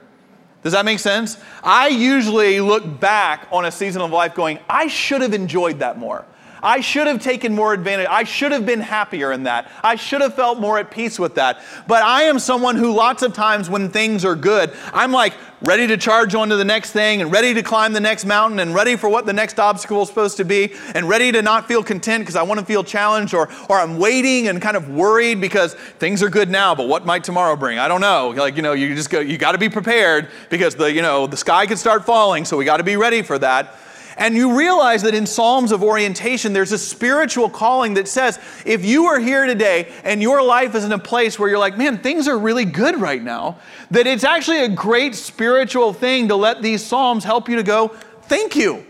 Does 0.64 0.72
that 0.72 0.86
make 0.86 0.98
sense? 0.98 1.36
I 1.62 1.88
usually 1.88 2.58
look 2.60 2.98
back 2.98 3.46
on 3.52 3.66
a 3.66 3.70
season 3.70 4.00
of 4.00 4.10
life 4.10 4.34
going, 4.34 4.58
I 4.68 4.88
should 4.88 5.20
have 5.20 5.34
enjoyed 5.34 5.80
that 5.80 5.98
more. 5.98 6.24
I 6.64 6.80
should 6.80 7.06
have 7.06 7.22
taken 7.22 7.54
more 7.54 7.74
advantage. 7.74 8.08
I 8.10 8.24
should 8.24 8.50
have 8.50 8.64
been 8.64 8.80
happier 8.80 9.32
in 9.32 9.42
that. 9.42 9.70
I 9.82 9.96
should 9.96 10.22
have 10.22 10.34
felt 10.34 10.58
more 10.58 10.78
at 10.78 10.90
peace 10.90 11.18
with 11.18 11.34
that. 11.34 11.60
But 11.86 12.02
I 12.02 12.22
am 12.22 12.38
someone 12.38 12.76
who 12.76 12.92
lots 12.92 13.22
of 13.22 13.34
times 13.34 13.68
when 13.68 13.90
things 13.90 14.24
are 14.24 14.34
good, 14.34 14.72
I'm 14.94 15.12
like 15.12 15.34
ready 15.60 15.86
to 15.86 15.96
charge 15.96 16.34
on 16.34 16.48
to 16.48 16.56
the 16.56 16.64
next 16.64 16.92
thing 16.92 17.22
and 17.22 17.30
ready 17.32 17.54
to 17.54 17.62
climb 17.62 17.92
the 17.92 18.00
next 18.00 18.24
mountain 18.24 18.58
and 18.58 18.74
ready 18.74 18.96
for 18.96 19.08
what 19.08 19.24
the 19.24 19.32
next 19.32 19.58
obstacle 19.58 20.02
is 20.02 20.08
supposed 20.08 20.36
to 20.36 20.44
be 20.44 20.74
and 20.94 21.08
ready 21.08 21.32
to 21.32 21.42
not 21.42 21.66
feel 21.68 21.82
content 21.82 22.22
because 22.22 22.36
I 22.36 22.42
want 22.42 22.60
to 22.60 22.66
feel 22.66 22.84
challenged 22.84 23.34
or, 23.34 23.48
or 23.68 23.78
I'm 23.78 23.98
waiting 23.98 24.48
and 24.48 24.60
kind 24.60 24.76
of 24.76 24.88
worried 24.88 25.40
because 25.40 25.74
things 25.74 26.22
are 26.22 26.28
good 26.30 26.50
now, 26.50 26.74
but 26.74 26.88
what 26.88 27.06
might 27.06 27.24
tomorrow 27.24 27.56
bring? 27.56 27.78
I 27.78 27.88
don't 27.88 28.00
know. 28.00 28.30
Like, 28.36 28.56
you 28.56 28.62
know, 28.62 28.72
you 28.72 28.94
just 28.94 29.10
go, 29.10 29.20
you 29.20 29.38
got 29.38 29.52
to 29.52 29.58
be 29.58 29.68
prepared 29.68 30.28
because 30.50 30.74
the, 30.74 30.92
you 30.92 31.02
know, 31.02 31.26
the 31.26 31.36
sky 31.36 31.66
could 31.66 31.78
start 31.78 32.04
falling, 32.04 32.44
so 32.44 32.56
we 32.56 32.64
got 32.64 32.78
to 32.78 32.84
be 32.84 32.96
ready 32.96 33.22
for 33.22 33.38
that. 33.38 33.78
And 34.16 34.36
you 34.36 34.56
realize 34.56 35.02
that 35.02 35.14
in 35.14 35.26
Psalms 35.26 35.72
of 35.72 35.82
orientation, 35.82 36.52
there's 36.52 36.72
a 36.72 36.78
spiritual 36.78 37.50
calling 37.50 37.94
that 37.94 38.06
says 38.06 38.38
if 38.64 38.84
you 38.84 39.06
are 39.06 39.18
here 39.18 39.46
today 39.46 39.92
and 40.04 40.22
your 40.22 40.42
life 40.42 40.74
is 40.74 40.84
in 40.84 40.92
a 40.92 40.98
place 40.98 41.38
where 41.38 41.48
you're 41.48 41.58
like, 41.58 41.76
man, 41.76 41.98
things 41.98 42.28
are 42.28 42.38
really 42.38 42.64
good 42.64 43.00
right 43.00 43.22
now, 43.22 43.58
that 43.90 44.06
it's 44.06 44.24
actually 44.24 44.62
a 44.62 44.68
great 44.68 45.14
spiritual 45.14 45.92
thing 45.92 46.28
to 46.28 46.36
let 46.36 46.62
these 46.62 46.84
Psalms 46.84 47.24
help 47.24 47.48
you 47.48 47.56
to 47.56 47.62
go, 47.62 47.88
thank 48.22 48.54
you. 48.54 48.86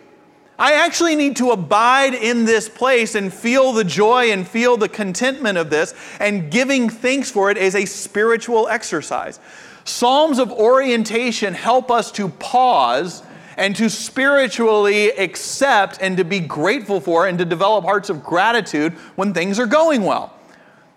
I 0.58 0.74
actually 0.74 1.16
need 1.16 1.36
to 1.36 1.50
abide 1.50 2.14
in 2.14 2.44
this 2.44 2.68
place 2.68 3.16
and 3.16 3.32
feel 3.32 3.72
the 3.72 3.82
joy 3.82 4.30
and 4.30 4.46
feel 4.46 4.76
the 4.76 4.88
contentment 4.88 5.58
of 5.58 5.68
this, 5.68 5.94
and 6.20 6.48
giving 6.50 6.88
thanks 6.88 7.30
for 7.30 7.50
it 7.50 7.56
is 7.56 7.74
a 7.74 7.84
spiritual 7.84 8.68
exercise. 8.68 9.40
Psalms 9.84 10.38
of 10.38 10.52
orientation 10.52 11.54
help 11.54 11.90
us 11.90 12.12
to 12.12 12.28
pause 12.28 13.24
and 13.56 13.74
to 13.76 13.88
spiritually 13.88 15.10
accept 15.10 15.98
and 16.00 16.16
to 16.16 16.24
be 16.24 16.40
grateful 16.40 17.00
for 17.00 17.26
and 17.26 17.38
to 17.38 17.44
develop 17.44 17.84
hearts 17.84 18.10
of 18.10 18.22
gratitude 18.22 18.92
when 19.16 19.32
things 19.32 19.58
are 19.58 19.66
going 19.66 20.02
well. 20.02 20.32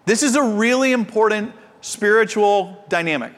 This 0.06 0.24
is 0.24 0.36
a 0.36 0.44
really 0.44 0.92
important 0.92 1.54
spiritual 1.82 2.84
dynamic. 2.90 3.34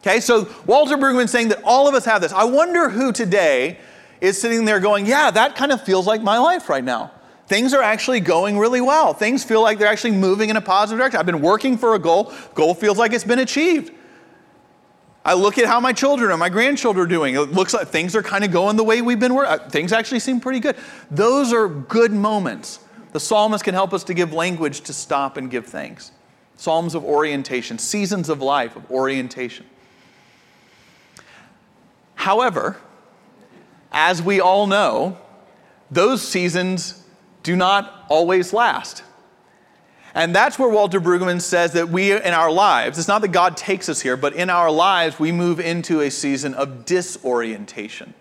Okay, 0.00 0.20
so 0.20 0.48
Walter 0.66 0.96
Brueggemann 0.96 1.28
saying 1.28 1.48
that 1.48 1.60
all 1.64 1.88
of 1.88 1.94
us 1.94 2.04
have 2.04 2.20
this. 2.20 2.32
I 2.32 2.44
wonder 2.44 2.88
who 2.88 3.12
today 3.12 3.78
is 4.20 4.40
sitting 4.40 4.64
there 4.64 4.80
going, 4.80 5.06
Yeah, 5.06 5.30
that 5.30 5.56
kind 5.56 5.72
of 5.72 5.82
feels 5.82 6.06
like 6.06 6.22
my 6.22 6.38
life 6.38 6.68
right 6.68 6.84
now. 6.84 7.12
Things 7.46 7.72
are 7.72 7.82
actually 7.82 8.20
going 8.20 8.58
really 8.58 8.82
well. 8.82 9.14
Things 9.14 9.42
feel 9.42 9.62
like 9.62 9.78
they're 9.78 9.88
actually 9.88 10.10
moving 10.12 10.50
in 10.50 10.56
a 10.56 10.60
positive 10.60 10.98
direction. 10.98 11.18
I've 11.18 11.26
been 11.26 11.40
working 11.40 11.78
for 11.78 11.94
a 11.94 11.98
goal, 11.98 12.32
goal 12.54 12.74
feels 12.74 12.98
like 12.98 13.12
it's 13.12 13.24
been 13.24 13.38
achieved. 13.38 13.92
I 15.28 15.34
look 15.34 15.58
at 15.58 15.66
how 15.66 15.78
my 15.78 15.92
children 15.92 16.30
and 16.30 16.40
my 16.40 16.48
grandchildren 16.48 17.04
are 17.04 17.06
doing. 17.06 17.34
It 17.34 17.52
looks 17.52 17.74
like 17.74 17.88
things 17.88 18.16
are 18.16 18.22
kind 18.22 18.44
of 18.44 18.50
going 18.50 18.76
the 18.76 18.82
way 18.82 19.02
we've 19.02 19.20
been 19.20 19.34
working. 19.34 19.60
Uh, 19.60 19.68
things 19.68 19.92
actually 19.92 20.20
seem 20.20 20.40
pretty 20.40 20.58
good. 20.58 20.74
Those 21.10 21.52
are 21.52 21.68
good 21.68 22.12
moments. 22.12 22.78
The 23.12 23.20
psalmist 23.20 23.62
can 23.62 23.74
help 23.74 23.92
us 23.92 24.04
to 24.04 24.14
give 24.14 24.32
language 24.32 24.80
to 24.82 24.94
stop 24.94 25.36
and 25.36 25.50
give 25.50 25.66
thanks. 25.66 26.12
Psalms 26.56 26.94
of 26.94 27.04
orientation, 27.04 27.76
seasons 27.76 28.30
of 28.30 28.40
life 28.40 28.74
of 28.74 28.90
orientation. 28.90 29.66
However, 32.14 32.78
as 33.92 34.22
we 34.22 34.40
all 34.40 34.66
know, 34.66 35.18
those 35.90 36.26
seasons 36.26 37.04
do 37.42 37.54
not 37.54 38.06
always 38.08 38.54
last. 38.54 39.02
And 40.18 40.34
that's 40.34 40.58
where 40.58 40.68
Walter 40.68 41.00
Brueggemann 41.00 41.40
says 41.40 41.74
that 41.74 41.90
we, 41.90 42.10
in 42.10 42.34
our 42.34 42.50
lives, 42.50 42.98
it's 42.98 43.06
not 43.06 43.22
that 43.22 43.28
God 43.28 43.56
takes 43.56 43.88
us 43.88 44.00
here, 44.00 44.16
but 44.16 44.34
in 44.34 44.50
our 44.50 44.68
lives, 44.68 45.20
we 45.20 45.30
move 45.30 45.60
into 45.60 46.00
a 46.00 46.10
season 46.10 46.54
of 46.54 46.84
disorientation. 46.84 48.14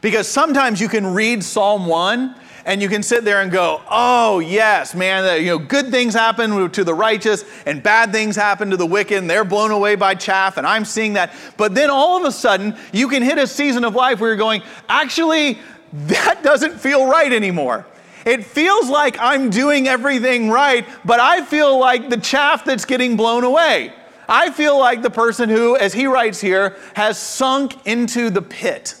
Because 0.00 0.28
sometimes 0.28 0.80
you 0.80 0.88
can 0.88 1.04
read 1.04 1.42
Psalm 1.42 1.86
1 1.86 2.36
and 2.64 2.80
you 2.80 2.88
can 2.88 3.02
sit 3.02 3.24
there 3.24 3.40
and 3.40 3.50
go, 3.50 3.82
"Oh 3.90 4.38
yes, 4.38 4.94
man, 4.94 5.42
you 5.42 5.48
know, 5.48 5.58
good 5.58 5.90
things 5.90 6.14
happen 6.14 6.70
to 6.70 6.84
the 6.84 6.94
righteous 6.94 7.44
and 7.66 7.82
bad 7.82 8.12
things 8.12 8.36
happen 8.36 8.70
to 8.70 8.76
the 8.76 8.86
wicked, 8.86 9.18
and 9.18 9.28
they're 9.28 9.44
blown 9.44 9.72
away 9.72 9.96
by 9.96 10.14
chaff, 10.14 10.58
and 10.58 10.66
I'm 10.66 10.84
seeing 10.84 11.14
that." 11.14 11.32
But 11.56 11.74
then 11.74 11.90
all 11.90 12.16
of 12.16 12.24
a 12.24 12.30
sudden, 12.30 12.76
you 12.92 13.08
can 13.08 13.24
hit 13.24 13.36
a 13.36 13.48
season 13.48 13.84
of 13.84 13.96
life 13.96 14.20
where 14.20 14.30
you're 14.30 14.36
going, 14.36 14.62
"Actually, 14.88 15.58
that 15.92 16.42
doesn't 16.44 16.80
feel 16.80 17.06
right 17.06 17.32
anymore." 17.32 17.84
It 18.26 18.44
feels 18.44 18.90
like 18.90 19.16
I'm 19.18 19.48
doing 19.48 19.88
everything 19.88 20.50
right, 20.50 20.86
but 21.04 21.20
I 21.20 21.44
feel 21.44 21.78
like 21.78 22.10
the 22.10 22.18
chaff 22.18 22.64
that's 22.64 22.84
getting 22.84 23.16
blown 23.16 23.44
away. 23.44 23.92
I 24.28 24.50
feel 24.50 24.78
like 24.78 25.02
the 25.02 25.10
person 25.10 25.48
who, 25.48 25.76
as 25.76 25.94
he 25.94 26.06
writes 26.06 26.40
here, 26.40 26.76
has 26.94 27.18
sunk 27.18 27.86
into 27.86 28.28
the 28.28 28.42
pit. 28.42 28.96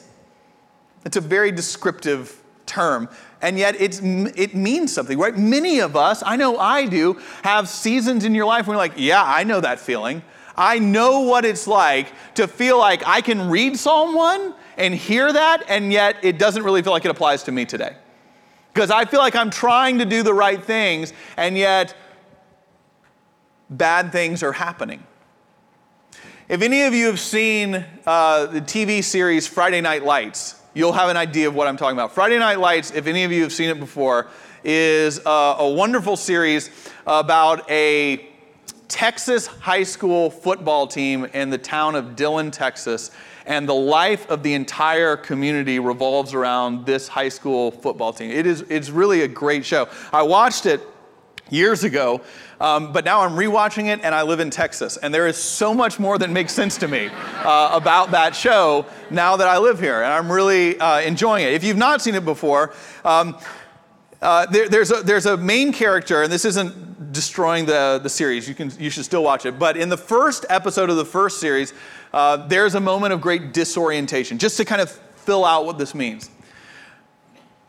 It's 1.04 1.16
a 1.16 1.20
very 1.20 1.50
descriptive 1.52 2.40
term 2.64 3.08
and 3.42 3.58
yet 3.58 3.76
it's, 3.78 4.00
it 4.02 4.54
means 4.54 4.92
something, 4.92 5.18
right? 5.18 5.36
Many 5.36 5.80
of 5.80 5.94
us, 5.94 6.22
I 6.24 6.36
know 6.36 6.58
I 6.58 6.86
do, 6.86 7.20
have 7.42 7.68
seasons 7.68 8.24
in 8.24 8.34
your 8.34 8.46
life 8.46 8.66
where 8.66 8.74
you're 8.74 8.78
like, 8.78 8.94
yeah, 8.96 9.22
I 9.22 9.44
know 9.44 9.60
that 9.60 9.78
feeling. 9.78 10.22
I 10.56 10.78
know 10.78 11.20
what 11.20 11.44
it's 11.44 11.66
like 11.66 12.12
to 12.34 12.48
feel 12.48 12.78
like 12.78 13.06
I 13.06 13.20
can 13.20 13.50
read 13.50 13.78
Psalm 13.78 14.14
1 14.14 14.54
and 14.78 14.94
hear 14.94 15.32
that, 15.32 15.64
and 15.68 15.92
yet 15.92 16.16
it 16.22 16.38
doesn't 16.38 16.62
really 16.62 16.82
feel 16.82 16.92
like 16.92 17.04
it 17.04 17.10
applies 17.10 17.42
to 17.44 17.52
me 17.52 17.66
today. 17.66 17.96
Because 18.76 18.90
I 18.90 19.06
feel 19.06 19.20
like 19.20 19.34
I'm 19.34 19.48
trying 19.48 20.00
to 20.00 20.04
do 20.04 20.22
the 20.22 20.34
right 20.34 20.62
things, 20.62 21.14
and 21.38 21.56
yet 21.56 21.96
bad 23.70 24.12
things 24.12 24.42
are 24.42 24.52
happening. 24.52 25.02
If 26.46 26.60
any 26.60 26.82
of 26.82 26.92
you 26.92 27.06
have 27.06 27.18
seen 27.18 27.86
uh, 28.04 28.44
the 28.44 28.60
TV 28.60 29.02
series 29.02 29.46
Friday 29.46 29.80
Night 29.80 30.04
Lights, 30.04 30.60
you'll 30.74 30.92
have 30.92 31.08
an 31.08 31.16
idea 31.16 31.48
of 31.48 31.54
what 31.54 31.66
I'm 31.66 31.78
talking 31.78 31.96
about. 31.96 32.12
Friday 32.12 32.38
Night 32.38 32.60
Lights, 32.60 32.90
if 32.90 33.06
any 33.06 33.24
of 33.24 33.32
you 33.32 33.44
have 33.44 33.52
seen 33.54 33.70
it 33.70 33.80
before, 33.80 34.26
is 34.62 35.22
a, 35.24 35.56
a 35.60 35.70
wonderful 35.70 36.14
series 36.14 36.68
about 37.06 37.70
a 37.70 38.28
Texas 38.88 39.46
high 39.46 39.84
school 39.84 40.28
football 40.28 40.86
team 40.86 41.24
in 41.32 41.48
the 41.48 41.56
town 41.56 41.94
of 41.94 42.14
Dillon, 42.14 42.50
Texas. 42.50 43.10
And 43.46 43.68
the 43.68 43.74
life 43.74 44.28
of 44.28 44.42
the 44.42 44.54
entire 44.54 45.16
community 45.16 45.78
revolves 45.78 46.34
around 46.34 46.84
this 46.84 47.06
high 47.06 47.28
school 47.28 47.70
football 47.70 48.12
team. 48.12 48.30
It 48.30 48.44
is, 48.44 48.62
it's 48.68 48.90
really 48.90 49.22
a 49.22 49.28
great 49.28 49.64
show. 49.64 49.88
I 50.12 50.22
watched 50.22 50.66
it 50.66 50.80
years 51.48 51.84
ago, 51.84 52.20
um, 52.60 52.92
but 52.92 53.04
now 53.04 53.20
I'm 53.20 53.32
rewatching 53.32 53.86
it 53.86 54.00
and 54.02 54.14
I 54.14 54.22
live 54.22 54.40
in 54.40 54.50
Texas. 54.50 54.96
And 54.96 55.14
there 55.14 55.28
is 55.28 55.36
so 55.36 55.72
much 55.72 56.00
more 56.00 56.18
that 56.18 56.28
makes 56.28 56.52
sense 56.52 56.76
to 56.78 56.88
me 56.88 57.08
uh, 57.44 57.70
about 57.72 58.10
that 58.10 58.34
show 58.34 58.84
now 59.10 59.36
that 59.36 59.46
I 59.46 59.58
live 59.58 59.78
here. 59.78 60.02
And 60.02 60.12
I'm 60.12 60.30
really 60.30 60.78
uh, 60.80 61.00
enjoying 61.00 61.44
it. 61.44 61.52
If 61.52 61.62
you've 61.62 61.76
not 61.76 62.02
seen 62.02 62.16
it 62.16 62.24
before, 62.24 62.74
um, 63.04 63.38
uh, 64.20 64.46
there, 64.46 64.68
there's, 64.68 64.90
a, 64.90 65.02
there's 65.02 65.26
a 65.26 65.36
main 65.36 65.72
character, 65.72 66.22
and 66.22 66.32
this 66.32 66.44
isn't 66.44 67.12
destroying 67.12 67.66
the, 67.66 68.00
the 68.02 68.08
series, 68.08 68.48
you, 68.48 68.54
can, 68.54 68.72
you 68.78 68.90
should 68.90 69.04
still 69.04 69.22
watch 69.22 69.46
it. 69.46 69.58
But 69.58 69.76
in 69.76 69.88
the 69.88 69.96
first 69.96 70.46
episode 70.48 70.90
of 70.90 70.96
the 70.96 71.04
first 71.04 71.38
series, 71.38 71.74
uh, 72.16 72.38
there's 72.46 72.74
a 72.74 72.80
moment 72.80 73.12
of 73.12 73.20
great 73.20 73.52
disorientation, 73.52 74.38
just 74.38 74.56
to 74.56 74.64
kind 74.64 74.80
of 74.80 74.90
fill 74.90 75.44
out 75.44 75.66
what 75.66 75.76
this 75.76 75.94
means. 75.94 76.30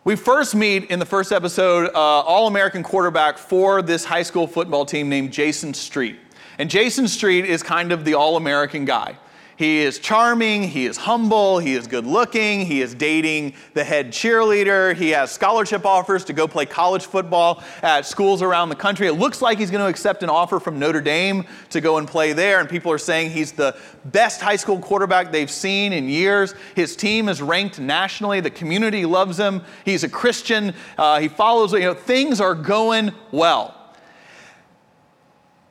We 0.06 0.16
first 0.16 0.56
meet 0.56 0.86
in 0.86 1.00
the 1.00 1.06
first 1.06 1.34
episode, 1.34 1.90
uh, 1.94 2.00
All 2.00 2.48
American 2.48 2.82
quarterback 2.82 3.38
for 3.38 3.82
this 3.82 4.06
high 4.06 4.24
school 4.24 4.48
football 4.48 4.86
team 4.86 5.10
named 5.10 5.34
Jason 5.34 5.74
Street. 5.74 6.18
And 6.60 6.70
Jason 6.70 7.10
Street 7.10 7.44
is 7.44 7.62
kind 7.62 7.92
of 7.92 8.06
the 8.06 8.14
All 8.14 8.38
American 8.38 8.86
guy. 8.86 9.18
He 9.58 9.80
is 9.80 9.98
charming, 9.98 10.62
he 10.62 10.86
is 10.86 10.98
humble, 10.98 11.58
he 11.58 11.74
is 11.74 11.88
good 11.88 12.06
looking, 12.06 12.64
he 12.64 12.80
is 12.80 12.94
dating 12.94 13.54
the 13.74 13.84
head 13.84 14.12
cheerleader, 14.12 14.96
he 14.96 15.10
has 15.10 15.32
scholarship 15.32 15.84
offers 15.84 16.24
to 16.26 16.34
go 16.34 16.48
play 16.48 16.68
college 16.68 17.08
football 17.08 17.64
at 17.82 18.06
schools 18.06 18.44
around 18.44 18.70
the 18.70 18.76
country. 18.76 19.08
It 19.08 19.14
looks 19.14 19.42
like 19.42 19.58
he's 19.58 19.72
going 19.72 19.84
to 19.84 19.90
accept 19.90 20.22
an 20.22 20.30
offer 20.30 20.60
from 20.60 20.78
Notre 20.78 21.02
Dame 21.02 21.44
to 21.72 21.82
go 21.82 21.98
and 21.98 22.08
play 22.08 22.34
there, 22.34 22.60
and 22.60 22.70
people 22.70 22.92
are 22.92 23.00
saying 23.00 23.32
he's 23.32 23.52
the 23.52 23.76
best 24.06 24.42
high 24.42 24.58
school 24.58 24.78
quarterback 24.78 25.32
they've 25.32 25.50
seen 25.50 25.92
in 25.92 26.08
years. 26.08 26.54
His 26.76 26.96
team 26.96 27.28
is 27.28 27.42
ranked 27.42 27.80
nationally, 27.80 28.42
the 28.42 28.52
community 28.52 29.06
loves 29.06 29.40
him, 29.40 29.64
he's 29.86 30.04
a 30.04 30.10
Christian, 30.10 30.76
uh, 31.00 31.20
he 31.20 31.28
follows, 31.28 31.74
you 31.74 31.80
know, 31.80 31.96
things 31.96 32.40
are 32.40 32.54
going 32.54 33.12
well. 33.32 33.77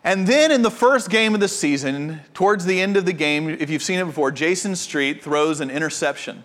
And 0.06 0.24
then 0.24 0.52
in 0.52 0.62
the 0.62 0.70
first 0.70 1.10
game 1.10 1.34
of 1.34 1.40
the 1.40 1.48
season, 1.48 2.20
towards 2.32 2.64
the 2.64 2.80
end 2.80 2.96
of 2.96 3.06
the 3.06 3.12
game, 3.12 3.48
if 3.48 3.68
you've 3.68 3.82
seen 3.82 3.98
it 3.98 4.04
before, 4.04 4.30
Jason 4.30 4.76
Street 4.76 5.20
throws 5.20 5.58
an 5.58 5.68
interception. 5.68 6.44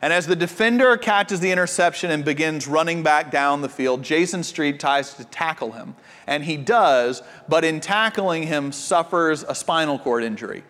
And 0.00 0.12
as 0.12 0.28
the 0.28 0.36
defender 0.36 0.96
catches 0.96 1.40
the 1.40 1.50
interception 1.50 2.12
and 2.12 2.24
begins 2.24 2.68
running 2.68 3.02
back 3.02 3.32
down 3.32 3.62
the 3.62 3.68
field, 3.68 4.04
Jason 4.04 4.44
Street 4.44 4.78
tries 4.78 5.14
to 5.14 5.24
tackle 5.24 5.72
him. 5.72 5.96
And 6.28 6.44
he 6.44 6.56
does, 6.56 7.20
but 7.48 7.64
in 7.64 7.80
tackling 7.80 8.44
him, 8.44 8.70
suffers 8.70 9.42
a 9.42 9.56
spinal 9.56 9.98
cord 9.98 10.22
injury 10.22 10.62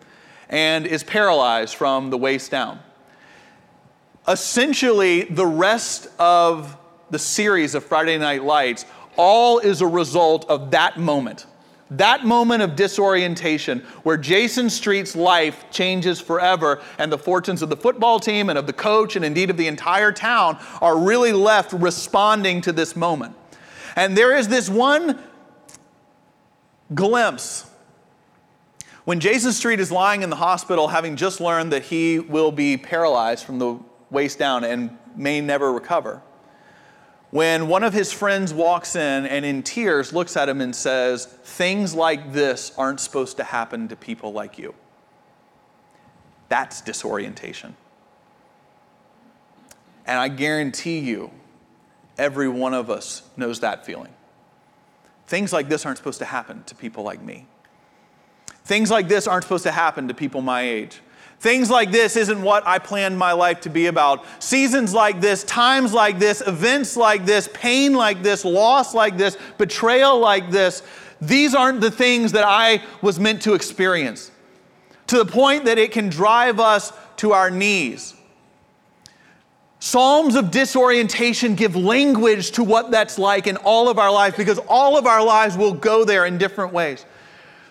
and 0.49 0.87
is 0.87 1.03
paralyzed 1.03 1.75
from 1.75 2.09
the 2.09 2.17
waist 2.17 2.49
down. 2.49 2.79
Essentially, 4.27 5.25
the 5.25 5.45
rest 5.45 6.07
of 6.17 6.75
the 7.11 7.19
series 7.19 7.75
of 7.75 7.85
Friday 7.85 8.17
Night 8.17 8.43
Lights 8.43 8.87
all 9.15 9.59
is 9.59 9.81
a 9.81 9.87
result 9.87 10.49
of 10.49 10.71
that 10.71 10.97
moment 10.97 11.45
that 11.91 12.25
moment 12.25 12.63
of 12.63 12.75
disorientation 12.75 13.79
where 14.03 14.17
Jason 14.17 14.69
Street's 14.69 15.15
life 15.15 15.65
changes 15.71 16.21
forever 16.21 16.81
and 16.97 17.11
the 17.11 17.17
fortunes 17.17 17.61
of 17.61 17.69
the 17.69 17.75
football 17.75 18.19
team 18.19 18.49
and 18.49 18.57
of 18.57 18.65
the 18.65 18.73
coach 18.73 19.15
and 19.17 19.25
indeed 19.25 19.49
of 19.49 19.57
the 19.57 19.67
entire 19.67 20.11
town 20.13 20.57
are 20.81 20.97
really 20.97 21.33
left 21.33 21.73
responding 21.73 22.61
to 22.61 22.71
this 22.71 22.95
moment. 22.95 23.35
And 23.97 24.17
there 24.17 24.35
is 24.35 24.47
this 24.47 24.69
one 24.69 25.21
glimpse 26.95 27.69
when 29.03 29.19
Jason 29.19 29.51
Street 29.51 29.79
is 29.79 29.91
lying 29.91 30.21
in 30.21 30.29
the 30.29 30.35
hospital 30.37 30.87
having 30.87 31.17
just 31.17 31.41
learned 31.41 31.73
that 31.73 31.83
he 31.83 32.19
will 32.19 32.51
be 32.51 32.77
paralyzed 32.77 33.45
from 33.45 33.59
the 33.59 33.79
waist 34.09 34.39
down 34.39 34.63
and 34.63 34.97
may 35.15 35.41
never 35.41 35.73
recover 35.73 36.21
when 37.31 37.69
one 37.69 37.83
of 37.83 37.93
his 37.93 38.11
friends 38.11 38.53
walks 38.53 38.95
in 38.95 39.25
and 39.25 39.45
in 39.45 39.63
tears 39.63 40.13
looks 40.13 40.35
at 40.35 40.47
him 40.47 40.61
and 40.61 40.75
says, 40.75 41.25
Things 41.25 41.95
like 41.95 42.33
this 42.33 42.73
aren't 42.77 42.99
supposed 42.99 43.37
to 43.37 43.43
happen 43.43 43.87
to 43.87 43.95
people 43.95 44.33
like 44.33 44.57
you. 44.57 44.75
That's 46.49 46.81
disorientation. 46.81 47.75
And 50.05 50.19
I 50.19 50.27
guarantee 50.27 50.99
you, 50.99 51.31
every 52.17 52.49
one 52.49 52.73
of 52.73 52.89
us 52.89 53.23
knows 53.37 53.61
that 53.61 53.85
feeling. 53.85 54.13
Things 55.27 55.53
like 55.53 55.69
this 55.69 55.85
aren't 55.85 55.97
supposed 55.97 56.19
to 56.19 56.25
happen 56.25 56.63
to 56.65 56.75
people 56.75 57.03
like 57.03 57.21
me. 57.21 57.45
Things 58.65 58.91
like 58.91 59.07
this 59.07 59.27
aren't 59.27 59.43
supposed 59.43 59.63
to 59.63 59.71
happen 59.71 60.09
to 60.09 60.13
people 60.13 60.41
my 60.41 60.63
age. 60.63 60.99
Things 61.41 61.71
like 61.71 61.89
this 61.89 62.17
isn't 62.17 62.39
what 62.39 62.67
I 62.67 62.77
planned 62.77 63.17
my 63.17 63.31
life 63.31 63.61
to 63.61 63.69
be 63.71 63.87
about. 63.87 64.23
Seasons 64.37 64.93
like 64.93 65.21
this, 65.21 65.43
times 65.45 65.91
like 65.91 66.19
this, 66.19 66.43
events 66.45 66.95
like 66.95 67.25
this, 67.25 67.49
pain 67.51 67.95
like 67.95 68.21
this, 68.21 68.45
loss 68.45 68.93
like 68.93 69.17
this, 69.17 69.39
betrayal 69.57 70.19
like 70.19 70.51
this, 70.51 70.83
these 71.19 71.55
aren't 71.55 71.81
the 71.81 71.89
things 71.89 72.33
that 72.33 72.45
I 72.45 72.83
was 73.01 73.19
meant 73.19 73.41
to 73.41 73.55
experience. 73.55 74.29
To 75.07 75.17
the 75.17 75.25
point 75.25 75.65
that 75.65 75.79
it 75.79 75.91
can 75.91 76.09
drive 76.09 76.59
us 76.59 76.93
to 77.17 77.31
our 77.31 77.49
knees. 77.49 78.13
Psalms 79.79 80.35
of 80.35 80.51
disorientation 80.51 81.55
give 81.55 81.75
language 81.75 82.51
to 82.51 82.63
what 82.63 82.91
that's 82.91 83.17
like 83.17 83.47
in 83.47 83.57
all 83.57 83.89
of 83.89 83.97
our 83.97 84.11
lives 84.11 84.37
because 84.37 84.59
all 84.67 84.95
of 84.95 85.07
our 85.07 85.23
lives 85.25 85.57
will 85.57 85.73
go 85.73 86.05
there 86.05 86.27
in 86.27 86.37
different 86.37 86.71
ways. 86.71 87.03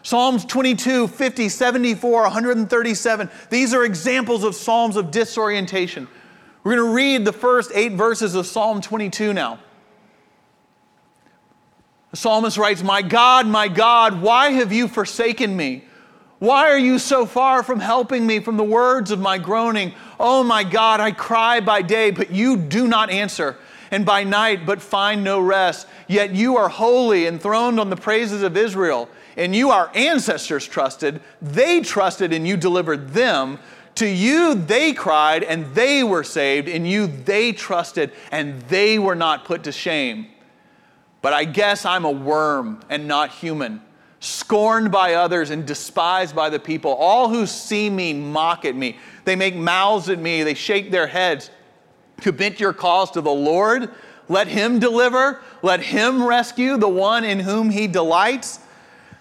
Psalms 0.03 0.45
22, 0.47 1.09
50, 1.09 1.49
74, 1.49 2.23
137. 2.23 3.31
These 3.51 3.75
are 3.75 3.85
examples 3.85 4.45
of 4.45 4.55
Psalms 4.55 4.97
of 4.97 5.11
disorientation. 5.11 6.09
We're 6.65 6.77
going 6.77 6.89
to 6.89 6.95
read 6.95 7.25
the 7.25 7.33
first 7.33 7.71
eight 7.75 7.93
verses 7.93 8.35
of 8.35 8.47
Psalm 8.47 8.81
22 8.81 9.33
now. 9.33 9.59
The 12.11 12.17
psalmist 12.17 12.59
writes, 12.59 12.83
My 12.83 13.03
God, 13.03 13.47
my 13.47 13.69
God, 13.69 14.21
why 14.21 14.51
have 14.53 14.73
you 14.73 14.89
forsaken 14.89 15.57
me? 15.57 15.85
Why 16.39 16.71
are 16.71 16.79
you 16.79 16.99
so 16.99 17.27
far 17.27 17.63
from 17.63 17.81
helping 17.81 18.27
me 18.27 18.41
from 18.41 18.57
the 18.57 18.65
words 18.65 19.11
of 19.11 19.21
my 19.21 19.37
groaning? 19.37 19.93
Oh 20.19 20.43
my 20.43 20.65
God, 20.65 20.99
I 20.99 21.13
cry 21.13 21.61
by 21.61 21.83
day, 21.83 22.11
but 22.11 22.31
you 22.31 22.57
do 22.57 22.89
not 22.89 23.11
answer, 23.11 23.59
and 23.91 24.07
by 24.07 24.25
night, 24.25 24.65
but 24.65 24.81
find 24.81 25.23
no 25.23 25.39
rest. 25.39 25.87
Yet 26.09 26.35
you 26.35 26.57
are 26.57 26.71
holy, 26.71 27.27
enthroned 27.27 27.79
on 27.79 27.91
the 27.91 27.97
praises 27.97 28.43
of 28.43 28.57
Israel 28.57 29.09
and 29.41 29.57
you, 29.57 29.71
our 29.71 29.91
ancestors, 29.95 30.67
trusted. 30.67 31.23
They 31.41 31.81
trusted 31.81 32.35
and 32.35 32.47
you 32.47 32.59
delivered 32.59 33.11
them. 33.11 33.59
To 33.97 34.07
you, 34.07 34.55
they 34.55 34.93
cried 34.93 35.43
and 35.43 35.75
they 35.75 36.05
were 36.05 36.23
saved. 36.23 36.69
In 36.69 36.85
you, 36.85 37.07
they 37.07 37.53
trusted 37.53 38.13
and 38.31 38.61
they 38.63 38.99
were 38.99 39.15
not 39.15 39.47
put 39.47 39.65
to 39.65 39.73
shame. 39.73 40.27
But 41.23 41.33
I 41.33 41.45
guess 41.45 41.87
I'm 41.87 42.05
a 42.05 42.11
worm 42.11 42.81
and 42.91 43.09
not 43.09 43.31
human, 43.31 43.81
scorned 44.21 44.93
by 44.93 45.15
others 45.15 45.49
and 45.49 45.67
despised 45.67 46.37
by 46.37 46.51
the 46.51 46.61
people. 46.61 46.93
All 46.93 47.31
who 47.31 47.47
see 47.47 47.89
me 47.89 48.13
mock 48.13 48.67
at 48.67 48.77
me. 48.77 48.99
They 49.25 49.37
make 49.37 49.57
mouths 49.57 50.11
at 50.11 50.19
me, 50.19 50.43
they 50.43 50.55
shake 50.55 50.91
their 50.91 51.07
heads. 51.07 51.51
Commit 52.19 52.61
your 52.61 52.75
cause 52.75 53.11
to 53.13 53.23
the 53.23 53.31
Lord. 53.31 53.91
Let 54.29 54.49
him 54.49 54.79
deliver. 54.79 55.41
Let 55.63 55.81
him 55.81 56.23
rescue 56.23 56.77
the 56.77 56.89
one 56.89 57.25
in 57.25 57.41
whom 57.41 57.71
he 57.71 57.87
delights. 57.87 58.61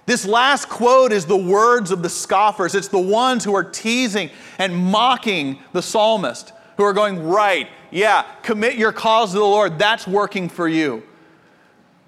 This 0.10 0.26
last 0.26 0.70
quote 0.70 1.12
is 1.12 1.28
the 1.28 1.38
words 1.38 1.92
of 1.92 2.02
the 2.02 2.10
scoffers. 2.10 2.74
It's 2.74 2.88
the 2.88 2.98
ones 2.98 3.44
who 3.44 3.56
are 3.56 3.64
teasing 3.64 4.32
and 4.58 4.76
mocking 4.76 5.60
the 5.72 5.84
psalmist, 5.84 6.52
who 6.78 6.84
are 6.84 6.94
going, 6.94 7.28
Right, 7.28 7.68
yeah, 7.92 8.24
commit 8.42 8.74
your 8.74 8.92
cause 8.92 9.34
to 9.34 9.38
the 9.38 9.44
Lord. 9.44 9.78
That's 9.78 10.08
working 10.08 10.50
for 10.50 10.68
you. 10.68 11.04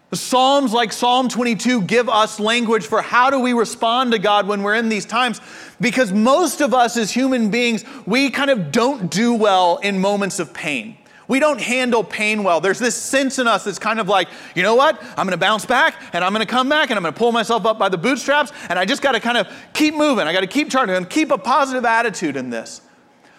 The 0.10 0.18
Psalms, 0.18 0.74
like 0.74 0.92
Psalm 0.92 1.30
22, 1.30 1.84
give 1.84 2.10
us 2.10 2.40
language 2.40 2.88
for 2.88 3.04
how 3.04 3.30
do 3.30 3.40
we 3.40 3.54
respond 3.54 4.14
to 4.14 4.18
God 4.18 4.48
when 4.48 4.64
we're 4.64 4.74
in 4.74 4.90
these 4.90 5.06
times. 5.06 5.40
Because 5.80 6.12
most 6.12 6.60
of 6.60 6.74
us 6.74 6.98
as 6.98 7.12
human 7.12 7.52
beings, 7.52 7.86
we 8.08 8.32
kind 8.32 8.50
of 8.50 8.72
don't 8.72 9.12
do 9.12 9.36
well 9.36 9.78
in 9.78 10.02
moments 10.02 10.40
of 10.40 10.56
pain. 10.56 10.98
We 11.32 11.40
don't 11.40 11.62
handle 11.62 12.04
pain 12.04 12.44
well. 12.44 12.60
There's 12.60 12.78
this 12.78 12.94
sense 12.94 13.40
in 13.40 13.48
us 13.48 13.64
that's 13.64 13.80
kind 13.80 14.02
of 14.02 14.10
like, 14.10 14.28
you 14.54 14.64
know 14.64 14.76
what? 14.76 15.02
I'm 15.02 15.26
going 15.26 15.30
to 15.30 15.38
bounce 15.38 15.66
back 15.66 15.96
and 16.12 16.26
I'm 16.26 16.34
going 16.34 16.46
to 16.46 16.52
come 16.52 16.68
back 16.68 16.90
and 16.90 16.98
I'm 16.98 17.04
going 17.04 17.14
to 17.14 17.18
pull 17.18 17.32
myself 17.32 17.66
up 17.66 17.80
by 17.80 17.88
the 17.88 17.98
bootstraps 17.98 18.52
and 18.68 18.78
I 18.78 18.84
just 18.84 19.02
got 19.02 19.14
to 19.14 19.22
kind 19.22 19.38
of 19.38 19.48
keep 19.72 19.94
moving. 19.94 20.28
I 20.28 20.34
got 20.34 20.42
to 20.42 20.48
keep 20.48 20.70
charging 20.70 20.94
and 20.94 21.10
keep 21.10 21.32
a 21.32 21.38
positive 21.38 21.86
attitude 21.86 22.36
in 22.36 22.50
this. 22.50 22.82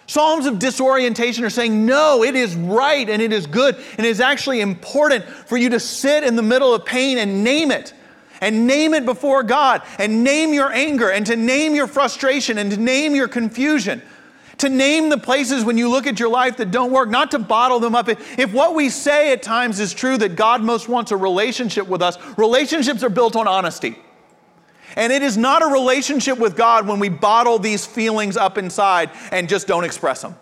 Psalms 0.07 0.47
of 0.47 0.57
disorientation 0.57 1.43
are 1.43 1.51
saying, 1.51 1.85
no, 1.85 2.23
it 2.23 2.33
is 2.33 2.55
right 2.55 3.07
and 3.07 3.21
it 3.21 3.31
is 3.31 3.45
good 3.45 3.75
and 3.75 3.99
it 3.99 4.09
is 4.09 4.19
actually 4.19 4.61
important 4.61 5.23
for 5.23 5.55
you 5.55 5.69
to 5.69 5.79
sit 5.79 6.23
in 6.23 6.35
the 6.35 6.41
middle 6.41 6.73
of 6.73 6.85
pain 6.85 7.19
and 7.19 7.43
name 7.43 7.69
it. 7.69 7.93
And 8.41 8.65
name 8.65 8.95
it 8.95 9.05
before 9.05 9.41
God, 9.43 9.83
and 9.99 10.21
name 10.21 10.53
your 10.53 10.69
anger, 10.73 11.09
and 11.09 11.25
to 11.27 11.37
name 11.37 11.75
your 11.75 11.87
frustration, 11.87 12.57
and 12.57 12.69
to 12.71 12.77
name 12.77 13.15
your 13.15 13.29
confusion. 13.29 14.01
To 14.63 14.69
name 14.69 15.09
the 15.09 15.17
places 15.17 15.65
when 15.65 15.77
you 15.77 15.89
look 15.89 16.07
at 16.07 16.21
your 16.21 16.29
life 16.29 16.55
that 16.55 16.71
don't 16.71 16.89
work, 16.89 17.09
not 17.09 17.31
to 17.31 17.39
bottle 17.39 17.81
them 17.81 17.95
up. 17.95 18.07
If 18.07 18.53
what 18.53 18.75
we 18.75 18.87
say 18.87 19.33
at 19.33 19.43
times 19.43 19.81
is 19.81 19.93
true 19.93 20.17
that 20.19 20.37
God 20.37 20.63
most 20.63 20.87
wants 20.87 21.11
a 21.11 21.17
relationship 21.17 21.85
with 21.85 22.01
us, 22.01 22.17
relationships 22.37 23.03
are 23.03 23.09
built 23.09 23.35
on 23.35 23.45
honesty. 23.45 23.99
And 24.95 25.11
it 25.11 25.21
is 25.21 25.35
not 25.35 25.63
a 25.63 25.65
relationship 25.65 26.37
with 26.37 26.55
God 26.55 26.87
when 26.87 26.99
we 26.99 27.09
bottle 27.09 27.59
these 27.59 27.85
feelings 27.85 28.37
up 28.37 28.57
inside 28.57 29.09
and 29.33 29.49
just 29.49 29.67
don't 29.67 29.83
express 29.83 30.21
them. 30.21 30.37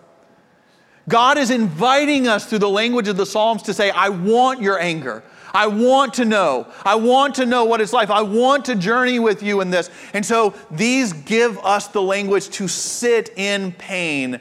God 1.10 1.40
is 1.40 1.50
inviting 1.50 2.28
us 2.28 2.46
through 2.46 2.60
the 2.60 2.70
language 2.70 3.08
of 3.08 3.18
the 3.18 3.26
Psalms 3.26 3.64
to 3.64 3.74
say, 3.74 3.90
I 3.90 4.10
want 4.10 4.62
your 4.62 4.80
anger. 4.80 5.24
I 5.54 5.68
want 5.68 6.14
to 6.16 6.26
know. 6.26 6.68
I 6.86 6.96
want 6.96 7.36
to 7.36 7.46
know 7.46 7.66
what 7.66 7.82
it's 7.82 7.94
like. 7.94 8.10
I 8.10 8.22
want 8.22 8.66
to 8.66 8.76
journey 8.76 9.20
with 9.20 9.44
you 9.44 9.62
in 9.62 9.70
this. 9.70 9.90
And 10.14 10.26
so 10.26 10.54
these 10.70 11.14
give 11.14 11.58
us 11.60 11.88
the 11.88 12.02
language 12.02 12.50
to 12.52 12.68
sit 12.68 13.32
in 13.36 13.74
pain, 13.74 14.40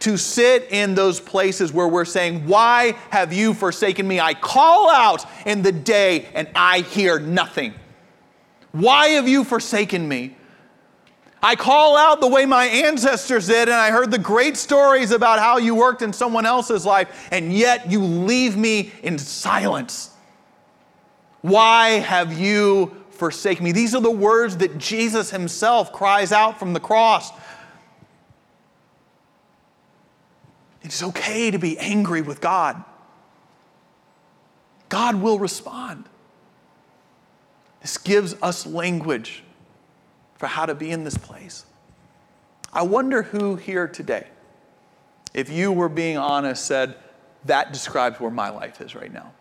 to 0.00 0.16
sit 0.16 0.68
in 0.70 0.94
those 0.94 1.20
places 1.20 1.72
where 1.72 1.88
we're 1.88 2.04
saying, 2.04 2.46
Why 2.46 2.96
have 3.10 3.32
you 3.32 3.54
forsaken 3.54 4.06
me? 4.06 4.20
I 4.20 4.34
call 4.34 4.90
out 4.90 5.24
in 5.46 5.62
the 5.62 5.72
day 5.72 6.28
and 6.34 6.48
I 6.54 6.80
hear 6.80 7.18
nothing. 7.18 7.74
Why 8.72 9.08
have 9.08 9.28
you 9.28 9.44
forsaken 9.44 10.06
me? 10.08 10.36
I 11.44 11.56
call 11.56 11.96
out 11.96 12.20
the 12.20 12.28
way 12.28 12.46
my 12.46 12.66
ancestors 12.66 13.48
did, 13.48 13.68
and 13.68 13.74
I 13.74 13.90
heard 13.90 14.12
the 14.12 14.18
great 14.18 14.56
stories 14.56 15.10
about 15.10 15.40
how 15.40 15.58
you 15.58 15.74
worked 15.74 16.00
in 16.00 16.12
someone 16.12 16.46
else's 16.46 16.86
life, 16.86 17.28
and 17.32 17.52
yet 17.52 17.90
you 17.90 18.00
leave 18.00 18.56
me 18.56 18.92
in 19.02 19.18
silence. 19.18 20.11
Why 21.42 21.90
have 21.90 22.32
you 22.32 22.96
forsaken 23.10 23.64
me? 23.64 23.72
These 23.72 23.94
are 23.94 24.00
the 24.00 24.10
words 24.10 24.56
that 24.58 24.78
Jesus 24.78 25.30
himself 25.30 25.92
cries 25.92 26.32
out 26.32 26.58
from 26.58 26.72
the 26.72 26.80
cross. 26.80 27.30
It's 30.82 31.02
okay 31.02 31.50
to 31.50 31.58
be 31.58 31.78
angry 31.78 32.22
with 32.22 32.40
God. 32.40 32.82
God 34.88 35.16
will 35.16 35.38
respond. 35.38 36.04
This 37.80 37.98
gives 37.98 38.34
us 38.42 38.66
language 38.66 39.42
for 40.36 40.46
how 40.46 40.66
to 40.66 40.74
be 40.74 40.90
in 40.90 41.04
this 41.04 41.16
place. 41.16 41.66
I 42.72 42.82
wonder 42.82 43.22
who 43.22 43.56
here 43.56 43.88
today, 43.88 44.26
if 45.34 45.50
you 45.50 45.72
were 45.72 45.88
being 45.88 46.16
honest, 46.16 46.66
said, 46.66 46.96
that 47.44 47.72
describes 47.72 48.20
where 48.20 48.30
my 48.30 48.50
life 48.50 48.80
is 48.80 48.94
right 48.94 49.12
now. 49.12 49.32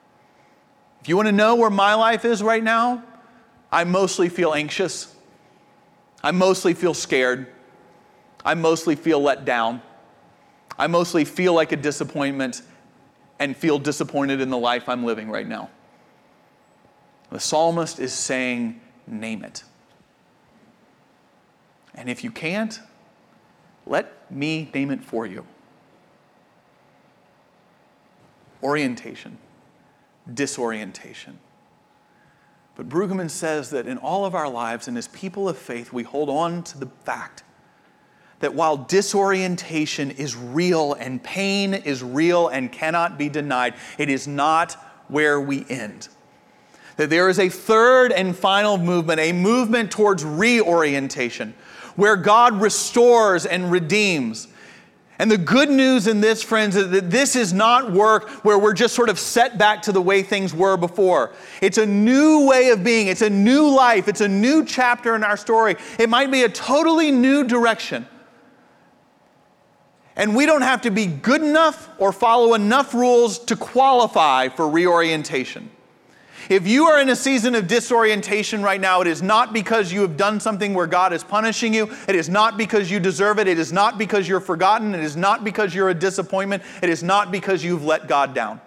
If 1.01 1.09
you 1.09 1.15
want 1.15 1.27
to 1.27 1.31
know 1.31 1.55
where 1.55 1.69
my 1.69 1.95
life 1.95 2.25
is 2.25 2.43
right 2.43 2.63
now, 2.63 3.03
I 3.71 3.83
mostly 3.83 4.29
feel 4.29 4.53
anxious. 4.53 5.15
I 6.23 6.31
mostly 6.31 6.73
feel 6.73 6.93
scared. 6.93 7.47
I 8.45 8.53
mostly 8.53 8.95
feel 8.95 9.19
let 9.19 9.45
down. 9.45 9.81
I 10.77 10.87
mostly 10.87 11.25
feel 11.25 11.53
like 11.53 11.71
a 11.71 11.75
disappointment 11.75 12.61
and 13.39 13.57
feel 13.57 13.79
disappointed 13.79 14.41
in 14.41 14.49
the 14.49 14.57
life 14.57 14.87
I'm 14.87 15.03
living 15.03 15.29
right 15.29 15.47
now. 15.47 15.69
The 17.31 17.39
psalmist 17.39 17.99
is 17.99 18.13
saying, 18.13 18.79
Name 19.07 19.43
it. 19.43 19.63
And 21.95 22.09
if 22.09 22.23
you 22.23 22.31
can't, 22.31 22.79
let 23.85 24.31
me 24.31 24.69
name 24.73 24.91
it 24.91 25.03
for 25.03 25.25
you. 25.25 25.45
Orientation, 28.63 29.37
disorientation. 30.33 31.39
But 32.75 32.89
Brueggemann 32.89 33.29
says 33.29 33.69
that 33.71 33.87
in 33.87 33.97
all 33.97 34.25
of 34.25 34.33
our 34.33 34.49
lives 34.49 34.87
and 34.87 34.97
as 34.97 35.07
people 35.09 35.49
of 35.49 35.57
faith, 35.57 35.91
we 35.91 36.03
hold 36.03 36.29
on 36.29 36.63
to 36.63 36.77
the 36.79 36.87
fact 37.03 37.43
that 38.39 38.55
while 38.55 38.77
disorientation 38.77 40.11
is 40.11 40.35
real 40.35 40.93
and 40.93 41.21
pain 41.23 41.73
is 41.73 42.01
real 42.01 42.47
and 42.47 42.71
cannot 42.71 43.17
be 43.17 43.29
denied, 43.29 43.75
it 43.97 44.09
is 44.09 44.27
not 44.27 44.73
where 45.07 45.39
we 45.39 45.65
end 45.69 46.07
that 47.01 47.09
there 47.09 47.29
is 47.29 47.39
a 47.39 47.49
third 47.49 48.11
and 48.11 48.37
final 48.37 48.77
movement, 48.77 49.19
a 49.19 49.33
movement 49.33 49.89
towards 49.89 50.23
reorientation, 50.23 51.53
where 51.95 52.15
God 52.15 52.61
restores 52.61 53.47
and 53.47 53.71
redeems. 53.71 54.47
And 55.21 55.29
the 55.29 55.37
good 55.37 55.69
news 55.69 56.07
in 56.07 56.19
this, 56.19 56.41
friends, 56.41 56.75
is 56.75 56.89
that 56.89 57.11
this 57.11 57.35
is 57.35 57.53
not 57.53 57.91
work 57.91 58.27
where 58.43 58.57
we're 58.57 58.73
just 58.73 58.95
sort 58.95 59.07
of 59.07 59.19
set 59.19 59.55
back 59.55 59.83
to 59.83 59.91
the 59.91 60.01
way 60.01 60.23
things 60.23 60.51
were 60.51 60.77
before. 60.77 61.31
It's 61.61 61.77
a 61.77 61.85
new 61.85 62.47
way 62.47 62.69
of 62.71 62.83
being, 62.83 63.05
it's 63.05 63.21
a 63.21 63.29
new 63.29 63.69
life, 63.69 64.07
it's 64.07 64.21
a 64.21 64.27
new 64.27 64.65
chapter 64.65 65.13
in 65.13 65.23
our 65.23 65.37
story. 65.37 65.75
It 65.99 66.09
might 66.09 66.31
be 66.31 66.41
a 66.41 66.49
totally 66.49 67.11
new 67.11 67.43
direction. 67.43 68.07
And 70.15 70.35
we 70.35 70.47
don't 70.47 70.63
have 70.63 70.81
to 70.81 70.89
be 70.89 71.05
good 71.05 71.43
enough 71.43 71.87
or 71.99 72.11
follow 72.11 72.55
enough 72.55 72.95
rules 72.95 73.37
to 73.45 73.55
qualify 73.55 74.49
for 74.49 74.67
reorientation. 74.67 75.69
If 76.51 76.67
you 76.67 76.87
are 76.87 76.99
in 76.99 77.07
a 77.07 77.15
season 77.15 77.55
of 77.55 77.67
disorientation 77.67 78.61
right 78.61 78.81
now, 78.81 78.99
it 78.99 79.07
is 79.07 79.21
not 79.21 79.53
because 79.53 79.93
you 79.93 80.01
have 80.01 80.17
done 80.17 80.41
something 80.41 80.73
where 80.73 80.85
God 80.85 81.13
is 81.13 81.23
punishing 81.23 81.73
you. 81.73 81.89
It 82.09 82.15
is 82.15 82.27
not 82.27 82.57
because 82.57 82.91
you 82.91 82.99
deserve 82.99 83.39
it. 83.39 83.47
It 83.47 83.57
is 83.57 83.71
not 83.71 83.97
because 83.97 84.27
you're 84.27 84.41
forgotten. 84.41 84.93
It 84.93 85.01
is 85.01 85.15
not 85.15 85.45
because 85.45 85.73
you're 85.73 85.87
a 85.87 85.93
disappointment. 85.93 86.61
It 86.83 86.89
is 86.89 87.03
not 87.03 87.31
because 87.31 87.63
you've 87.63 87.85
let 87.85 88.09
God 88.09 88.33
down. 88.33 88.59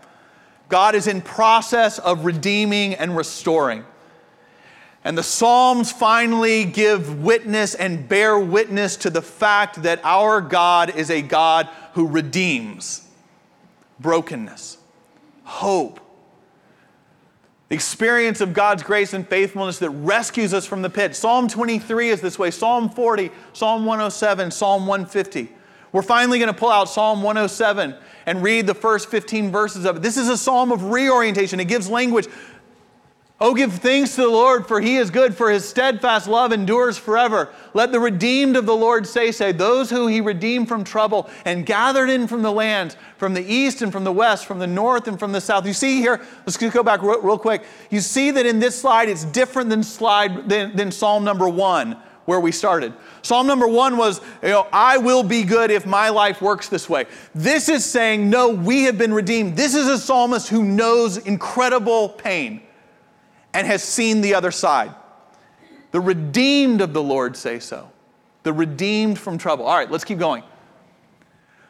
God 0.71 0.95
is 0.95 1.07
in 1.07 1.21
process 1.21 1.99
of 1.99 2.25
redeeming 2.25 2.95
and 2.95 3.15
restoring. 3.15 3.85
And 5.05 5.19
the 5.19 5.23
Psalms 5.23 5.93
finally 5.93 6.65
give 6.65 7.23
witness 7.23 7.75
and 7.75 8.09
bear 8.09 8.39
witness 8.39 8.97
to 8.97 9.11
the 9.11 9.21
fact 9.21 9.83
that 9.83 10.01
our 10.05 10.41
God 10.41 10.97
is 10.97 11.11
a 11.11 11.21
God 11.21 11.69
who 11.93 12.07
redeems 12.07 13.07
brokenness, 14.01 14.79
hope, 15.43 16.01
the 17.75 17.77
experience 17.77 18.41
of 18.41 18.53
God's 18.53 18.85
grace 18.85 19.15
and 19.15 19.27
faithfulness 19.27 19.81
that 19.81 19.91
rescues 19.91 20.55
us 20.55 20.65
from 20.65 20.81
the 20.81 20.89
pit. 20.89 21.17
Psalm 21.17 21.49
23 21.49 22.11
is 22.11 22.21
this 22.21 22.39
way 22.39 22.53
Psalm 22.53 22.89
40, 22.89 23.33
Psalm 23.53 23.85
107, 23.85 24.53
Psalm 24.53 24.87
150. 24.87 25.49
We're 25.91 26.03
finally 26.03 26.39
going 26.39 26.53
to 26.53 26.57
pull 26.57 26.71
out 26.71 26.89
Psalm 26.89 27.21
107 27.25 27.97
and 28.27 28.43
read 28.45 28.69
the 28.69 28.77
first 28.77 29.11
15 29.11 29.51
verses 29.51 29.87
of 29.87 29.97
it. 29.97 30.03
This 30.03 30.17
is 30.17 30.29
a 30.29 30.39
psalm 30.39 30.71
of 30.71 30.93
reorientation. 30.93 31.59
It 31.59 31.65
gives 31.65 31.91
language 31.91 32.29
Oh, 33.41 33.53
give 33.53 33.75
thanks 33.75 34.15
to 34.15 34.23
the 34.23 34.29
Lord, 34.29 34.69
for 34.69 34.81
he 34.81 34.97
is 34.97 35.11
good, 35.11 35.37
for 35.37 35.51
his 35.51 35.69
steadfast 35.69 36.29
love 36.29 36.53
endures 36.53 36.97
forever. 36.97 37.51
Let 37.75 37.91
the 37.91 37.99
redeemed 37.99 38.57
of 38.57 38.65
the 38.65 38.77
Lord 38.77 39.09
say, 39.09 39.33
say, 39.33 39.51
those 39.51 39.91
who 39.91 40.07
he 40.07 40.21
redeemed 40.21 40.69
from 40.69 40.85
trouble 40.85 41.29
and 41.45 41.67
gathered 41.67 42.11
in 42.11 42.29
from 42.29 42.43
the 42.43 42.53
lands, 42.53 42.97
from 43.17 43.35
the 43.35 43.43
east 43.43 43.83
and 43.83 43.91
from 43.91 44.05
the 44.05 44.13
west, 44.13 44.47
from 44.47 44.61
the 44.61 44.69
north 44.69 45.09
and 45.09 45.19
from 45.19 45.33
the 45.33 45.41
south. 45.41 45.67
You 45.67 45.73
see 45.73 46.01
here, 46.01 46.25
let's 46.47 46.57
go 46.57 46.85
back 46.85 47.03
real, 47.03 47.21
real 47.23 47.39
quick. 47.39 47.65
You 47.91 48.01
see 48.01 48.31
that 48.31 48.47
in 48.47 48.61
this 48.61 48.81
slide, 48.81 49.09
it's 49.09 49.25
different 49.25 49.69
than 49.69 49.83
slide 49.83 50.49
than, 50.49 50.77
than 50.77 50.93
Psalm 50.93 51.25
number 51.25 51.49
one, 51.49 51.97
where 52.27 52.39
we 52.39 52.53
started. 52.53 52.95
Psalm 53.23 53.49
number 53.49 53.67
one 53.67 53.97
was, 53.97 54.21
you 54.45 54.51
know, 54.51 54.69
I 54.73 54.99
will 54.99 55.25
be 55.25 55.43
good 55.43 55.73
if 55.73 55.87
my 55.87 56.09
life 56.09 56.41
works 56.41 56.69
this 56.69 56.89
way. 56.89 57.07
This 57.35 57.69
is 57.69 57.85
saying, 57.85 58.31
no, 58.31 58.51
we 58.51 58.85
have 58.85 58.97
been 58.97 59.13
redeemed. 59.13 59.57
This 59.57 59.75
is 59.75 59.89
a 59.89 59.99
psalmist 59.99 60.49
who 60.49 60.63
knows 60.63 61.17
incredible 61.17 62.11
pain 62.11 62.63
and 63.55 63.67
has 63.67 63.83
seen 63.83 64.21
the 64.21 64.35
other 64.35 64.51
side. 64.51 64.95
The 65.93 66.01
redeemed 66.01 66.81
of 66.81 66.93
the 66.93 67.03
Lord 67.03 67.37
say 67.37 67.61
so. 67.61 67.91
The 68.43 68.53
redeemed 68.53 69.19
from 69.19 69.39
trouble. 69.39 69.65
All 69.65 69.77
right, 69.77 69.91
let's 69.91 70.05
keep 70.05 70.19
going. 70.19 70.43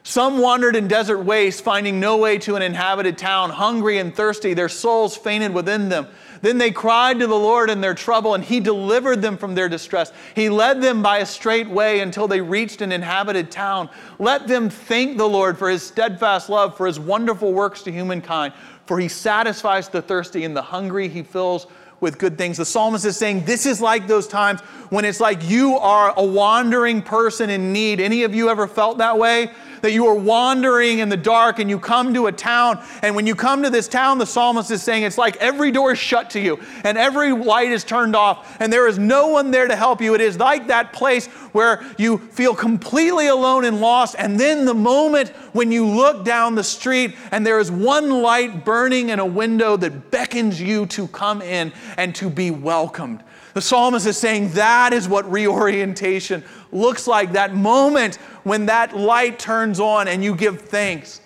Some 0.07 0.37
wandered 0.37 0.75
in 0.75 0.87
desert 0.87 1.19
wastes, 1.19 1.59
finding 1.59 1.99
no 1.99 2.17
way 2.17 2.37
to 2.39 2.55
an 2.55 2.61
inhabited 2.61 3.17
town, 3.17 3.49
hungry 3.49 3.97
and 3.97 4.15
thirsty, 4.15 4.53
their 4.53 4.69
souls 4.69 5.17
fainted 5.17 5.51
within 5.51 5.89
them. 5.89 6.07
Then 6.43 6.59
they 6.59 6.69
cried 6.69 7.19
to 7.21 7.27
the 7.27 7.33
Lord 7.33 7.71
in 7.71 7.81
their 7.81 7.95
trouble, 7.95 8.35
and 8.35 8.43
He 8.43 8.59
delivered 8.59 9.23
them 9.23 9.35
from 9.35 9.55
their 9.55 9.67
distress. 9.67 10.11
He 10.35 10.47
led 10.47 10.79
them 10.79 11.01
by 11.01 11.19
a 11.19 11.25
straight 11.25 11.67
way 11.67 12.01
until 12.01 12.27
they 12.27 12.39
reached 12.39 12.81
an 12.81 12.91
inhabited 12.91 13.49
town. 13.49 13.89
Let 14.19 14.47
them 14.47 14.69
thank 14.69 15.17
the 15.17 15.27
Lord 15.27 15.57
for 15.57 15.71
His 15.71 15.81
steadfast 15.81 16.49
love, 16.49 16.77
for 16.77 16.85
His 16.85 16.99
wonderful 16.99 17.51
works 17.51 17.81
to 17.83 17.91
humankind. 17.91 18.53
For 18.85 18.99
He 18.99 19.07
satisfies 19.07 19.89
the 19.89 20.01
thirsty, 20.01 20.43
and 20.43 20.55
the 20.55 20.61
hungry 20.61 21.07
He 21.09 21.23
fills 21.23 21.67
with 21.99 22.17
good 22.17 22.37
things. 22.37 22.57
The 22.57 22.65
psalmist 22.65 23.05
is 23.05 23.17
saying 23.17 23.45
this 23.45 23.65
is 23.65 23.81
like 23.81 24.07
those 24.07 24.27
times 24.27 24.61
when 24.89 25.05
it's 25.05 25.19
like 25.19 25.49
you 25.49 25.77
are 25.77 26.13
a 26.17 26.23
wandering 26.23 27.01
person 27.01 27.49
in 27.49 27.73
need. 27.73 27.99
Any 27.99 28.23
of 28.23 28.35
you 28.35 28.49
ever 28.49 28.67
felt 28.67 28.97
that 28.99 29.17
way? 29.17 29.51
That 29.85 29.91
you 29.91 30.07
are 30.07 30.15
wandering 30.15 30.97
in 30.97 31.09
the 31.09 31.15
dark 31.17 31.59
and 31.59 31.69
you 31.69 31.77
come 31.77 32.11
to 32.11 32.25
a 32.25 32.31
town. 32.31 32.83
And 33.03 33.15
when 33.15 33.27
you 33.27 33.35
come 33.35 33.61
to 33.61 33.69
this 33.69 33.87
town, 33.87 34.17
the 34.17 34.25
psalmist 34.25 34.71
is 34.71 34.81
saying 34.81 35.03
it's 35.03 35.19
like 35.19 35.37
every 35.37 35.69
door 35.69 35.91
is 35.91 35.99
shut 35.99 36.31
to 36.31 36.39
you 36.39 36.59
and 36.83 36.97
every 36.97 37.31
light 37.31 37.69
is 37.69 37.83
turned 37.83 38.15
off 38.15 38.57
and 38.59 38.73
there 38.73 38.87
is 38.87 38.97
no 38.97 39.27
one 39.27 39.51
there 39.51 39.67
to 39.67 39.75
help 39.75 40.01
you. 40.01 40.15
It 40.15 40.21
is 40.21 40.39
like 40.39 40.65
that 40.67 40.91
place 40.91 41.27
where 41.53 41.85
you 41.99 42.17
feel 42.17 42.55
completely 42.55 43.27
alone 43.27 43.63
and 43.63 43.79
lost. 43.79 44.15
And 44.17 44.39
then 44.39 44.65
the 44.65 44.73
moment 44.73 45.29
when 45.53 45.71
you 45.71 45.85
look 45.85 46.25
down 46.25 46.55
the 46.55 46.63
street 46.63 47.15
and 47.29 47.45
there 47.45 47.59
is 47.59 47.69
one 47.69 48.09
light 48.09 48.65
burning 48.65 49.09
in 49.09 49.19
a 49.19 49.25
window 49.25 49.77
that 49.77 50.09
beckons 50.09 50.59
you 50.59 50.87
to 50.87 51.07
come 51.09 51.43
in 51.43 51.71
and 51.97 52.15
to 52.15 52.31
be 52.31 52.49
welcomed. 52.49 53.23
The 53.55 53.61
psalmist 53.61 54.05
is 54.05 54.17
saying 54.17 54.49
that 54.51 54.91
is 54.91 55.07
what 55.07 55.31
reorientation 55.31 56.43
looks 56.73 57.07
like 57.07 57.31
that 57.31 57.55
moment 57.55 58.17
when 58.43 58.65
that 58.65 58.97
light 58.97 59.39
turns 59.39 59.79
on 59.79 60.09
and 60.09 60.21
you 60.21 60.35
give 60.35 60.59
thanks. 60.59 61.21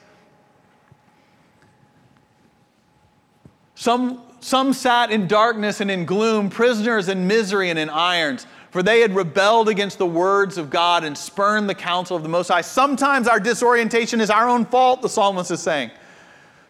Some, 3.74 4.22
some 4.42 4.74
sat 4.74 5.10
in 5.10 5.28
darkness 5.28 5.82
and 5.82 5.90
in 5.90 6.06
gloom, 6.06 6.52
prisoners 6.52 7.10
in 7.10 7.26
misery 7.26 7.72
and 7.72 7.80
in 7.80 7.90
irons, 7.90 8.46
for 8.70 8.84
they 8.84 9.00
had 9.00 9.16
rebelled 9.16 9.68
against 9.68 9.98
the 9.98 10.06
words 10.06 10.60
of 10.60 10.70
God 10.70 11.04
and 11.04 11.18
spurned 11.18 11.68
the 11.68 11.74
counsel 11.74 12.16
of 12.16 12.22
the 12.22 12.30
Most 12.30 12.50
High. 12.50 12.62
Sometimes 12.62 13.28
our 13.28 13.40
disorientation 13.40 14.22
is 14.22 14.30
our 14.30 14.48
own 14.48 14.66
fault, 14.66 15.02
the 15.02 15.10
psalmist 15.10 15.50
is 15.50 15.62
saying. 15.62 15.90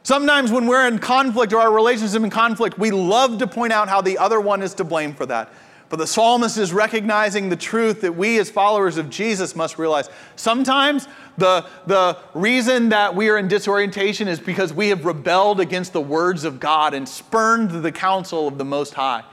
Sometimes 0.10 0.52
when 0.52 0.66
we're 0.66 0.88
in 0.88 0.98
conflict 0.98 1.54
or 1.54 1.60
our 1.60 1.72
relationship 1.72 2.24
in 2.24 2.32
conflict, 2.32 2.80
we 2.80 2.90
love 2.90 3.38
to 3.38 3.46
point 3.46 3.72
out 3.72 3.88
how 3.88 4.02
the 4.02 4.18
other 4.18 4.42
one 4.42 4.64
is 4.64 4.74
to 4.74 4.84
blame 4.84 5.14
for 5.14 5.28
that. 5.28 5.54
But 5.90 5.98
the 5.98 6.08
psalmist 6.08 6.58
is 6.58 6.74
recognizing 6.74 7.48
the 7.50 7.56
truth 7.56 8.02
that 8.02 8.16
we, 8.16 8.40
as 8.40 8.50
followers 8.50 8.98
of 8.98 9.12
Jesus, 9.12 9.56
must 9.56 9.78
realize. 9.78 10.10
Sometimes 10.36 11.08
the, 11.38 11.64
the 11.86 12.18
reason 12.34 12.90
that 12.90 13.16
we 13.16 13.30
are 13.30 13.38
in 13.38 13.48
disorientation 13.48 14.28
is 14.28 14.40
because 14.40 14.74
we 14.74 14.90
have 14.90 15.06
rebelled 15.06 15.60
against 15.60 15.94
the 15.94 16.02
words 16.02 16.44
of 16.44 16.60
God 16.60 16.96
and 16.96 17.08
spurned 17.08 17.70
the 17.70 17.92
counsel 17.92 18.48
of 18.48 18.58
the 18.58 18.66
Most 18.66 18.96
High. 18.96 19.24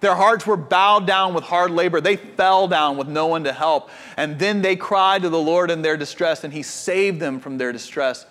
Their 0.00 0.14
hearts 0.14 0.46
were 0.46 0.56
bowed 0.56 1.06
down 1.06 1.34
with 1.34 1.44
hard 1.44 1.72
labor. 1.72 2.00
They 2.00 2.16
fell 2.16 2.68
down 2.68 2.96
with 2.96 3.06
no 3.06 3.26
one 3.26 3.44
to 3.44 3.52
help. 3.52 3.90
And 4.16 4.38
then 4.38 4.62
they 4.62 4.76
cried 4.76 5.24
to 5.24 5.28
the 5.28 5.38
Lord 5.38 5.70
in 5.70 5.82
their 5.82 5.98
distress, 5.98 6.42
and 6.42 6.54
He 6.54 6.62
saved 6.62 7.20
them 7.20 7.38
from 7.38 7.58
their 7.58 7.70
distress. 7.70 8.24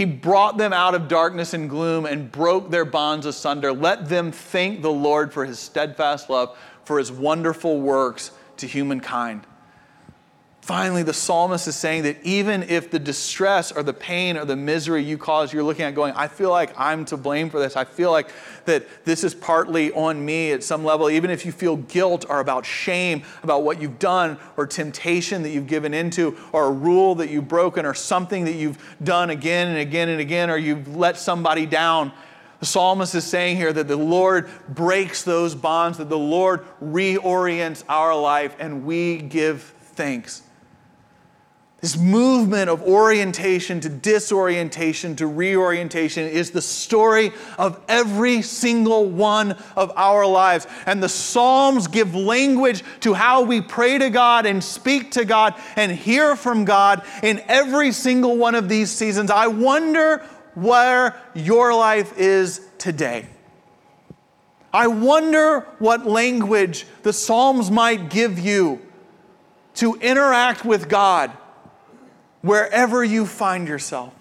He 0.00 0.06
brought 0.06 0.56
them 0.56 0.72
out 0.72 0.94
of 0.94 1.08
darkness 1.08 1.52
and 1.52 1.68
gloom 1.68 2.06
and 2.06 2.32
broke 2.32 2.70
their 2.70 2.86
bonds 2.86 3.26
asunder. 3.26 3.70
Let 3.70 4.08
them 4.08 4.32
thank 4.32 4.80
the 4.80 4.90
Lord 4.90 5.30
for 5.30 5.44
his 5.44 5.58
steadfast 5.58 6.30
love, 6.30 6.56
for 6.86 6.98
his 6.98 7.12
wonderful 7.12 7.82
works 7.82 8.30
to 8.56 8.66
humankind. 8.66 9.46
Finally, 10.70 11.02
the 11.02 11.12
psalmist 11.12 11.66
is 11.66 11.74
saying 11.74 12.04
that 12.04 12.16
even 12.22 12.62
if 12.62 12.92
the 12.92 12.98
distress 13.00 13.72
or 13.72 13.82
the 13.82 13.92
pain 13.92 14.36
or 14.36 14.44
the 14.44 14.54
misery 14.54 15.02
you 15.02 15.18
cause, 15.18 15.52
you're 15.52 15.64
looking 15.64 15.84
at 15.84 15.96
going, 15.96 16.14
I 16.14 16.28
feel 16.28 16.50
like 16.50 16.72
I'm 16.78 17.04
to 17.06 17.16
blame 17.16 17.50
for 17.50 17.58
this. 17.58 17.74
I 17.74 17.82
feel 17.82 18.12
like 18.12 18.30
that 18.66 18.86
this 19.04 19.24
is 19.24 19.34
partly 19.34 19.90
on 19.90 20.24
me 20.24 20.52
at 20.52 20.62
some 20.62 20.84
level. 20.84 21.10
Even 21.10 21.28
if 21.28 21.44
you 21.44 21.50
feel 21.50 21.74
guilt 21.76 22.24
or 22.28 22.38
about 22.38 22.64
shame 22.64 23.24
about 23.42 23.64
what 23.64 23.82
you've 23.82 23.98
done 23.98 24.38
or 24.56 24.64
temptation 24.64 25.42
that 25.42 25.48
you've 25.48 25.66
given 25.66 25.92
into 25.92 26.38
or 26.52 26.66
a 26.66 26.70
rule 26.70 27.16
that 27.16 27.30
you've 27.30 27.48
broken 27.48 27.84
or 27.84 27.92
something 27.92 28.44
that 28.44 28.54
you've 28.54 28.78
done 29.02 29.30
again 29.30 29.66
and 29.66 29.78
again 29.78 30.08
and 30.08 30.20
again 30.20 30.50
or 30.50 30.56
you've 30.56 30.94
let 30.94 31.18
somebody 31.18 31.66
down, 31.66 32.12
the 32.60 32.66
psalmist 32.66 33.16
is 33.16 33.24
saying 33.24 33.56
here 33.56 33.72
that 33.72 33.88
the 33.88 33.96
Lord 33.96 34.48
breaks 34.68 35.24
those 35.24 35.52
bonds, 35.52 35.98
that 35.98 36.08
the 36.08 36.16
Lord 36.16 36.64
reorients 36.80 37.82
our 37.88 38.16
life, 38.16 38.54
and 38.60 38.86
we 38.86 39.18
give 39.18 39.62
thanks. 39.94 40.44
This 41.80 41.96
movement 41.96 42.68
of 42.68 42.82
orientation 42.82 43.80
to 43.80 43.88
disorientation 43.88 45.16
to 45.16 45.26
reorientation 45.26 46.26
is 46.26 46.50
the 46.50 46.60
story 46.60 47.32
of 47.56 47.80
every 47.88 48.42
single 48.42 49.06
one 49.06 49.56
of 49.76 49.90
our 49.96 50.26
lives. 50.26 50.66
And 50.84 51.02
the 51.02 51.08
Psalms 51.08 51.86
give 51.86 52.14
language 52.14 52.84
to 53.00 53.14
how 53.14 53.42
we 53.42 53.62
pray 53.62 53.96
to 53.96 54.10
God 54.10 54.44
and 54.44 54.62
speak 54.62 55.12
to 55.12 55.24
God 55.24 55.54
and 55.74 55.90
hear 55.90 56.36
from 56.36 56.66
God 56.66 57.02
in 57.22 57.42
every 57.48 57.92
single 57.92 58.36
one 58.36 58.54
of 58.54 58.68
these 58.68 58.90
seasons. 58.90 59.30
I 59.30 59.46
wonder 59.46 60.18
where 60.54 61.18
your 61.34 61.72
life 61.72 62.18
is 62.18 62.60
today. 62.76 63.26
I 64.70 64.86
wonder 64.86 65.60
what 65.78 66.04
language 66.04 66.86
the 67.02 67.14
Psalms 67.14 67.70
might 67.70 68.10
give 68.10 68.38
you 68.38 68.82
to 69.76 69.94
interact 69.94 70.66
with 70.66 70.86
God 70.90 71.32
wherever 72.42 73.04
you 73.04 73.26
find 73.26 73.68
yourself. 73.68 74.14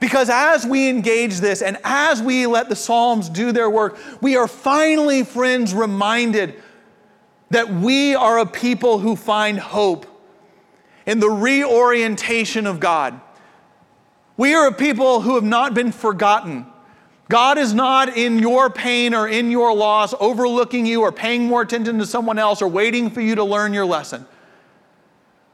Because 0.00 0.30
as 0.30 0.64
we 0.64 0.88
engage 0.88 1.38
this 1.38 1.60
and 1.60 1.76
as 1.82 2.22
we 2.22 2.46
let 2.46 2.68
the 2.68 2.76
Psalms 2.76 3.28
do 3.28 3.50
their 3.50 3.68
work, 3.68 3.98
we 4.20 4.36
are 4.36 4.46
finally, 4.46 5.24
friends, 5.24 5.74
reminded 5.74 6.62
that 7.50 7.68
we 7.68 8.14
are 8.14 8.38
a 8.38 8.46
people 8.46 8.98
who 8.98 9.16
find 9.16 9.58
hope 9.58 10.06
in 11.06 11.18
the 11.18 11.30
reorientation 11.30 12.66
of 12.66 12.78
God. 12.78 13.20
We 14.36 14.54
are 14.54 14.68
a 14.68 14.72
people 14.72 15.22
who 15.22 15.34
have 15.34 15.44
not 15.44 15.74
been 15.74 15.90
forgotten. 15.90 16.66
God 17.28 17.58
is 17.58 17.74
not 17.74 18.16
in 18.16 18.38
your 18.38 18.70
pain 18.70 19.14
or 19.14 19.26
in 19.26 19.50
your 19.50 19.74
loss, 19.74 20.14
overlooking 20.20 20.86
you 20.86 21.00
or 21.00 21.10
paying 21.10 21.46
more 21.46 21.62
attention 21.62 21.98
to 21.98 22.06
someone 22.06 22.38
else 22.38 22.62
or 22.62 22.68
waiting 22.68 23.10
for 23.10 23.20
you 23.20 23.34
to 23.34 23.44
learn 23.44 23.74
your 23.74 23.84
lesson. 23.84 24.26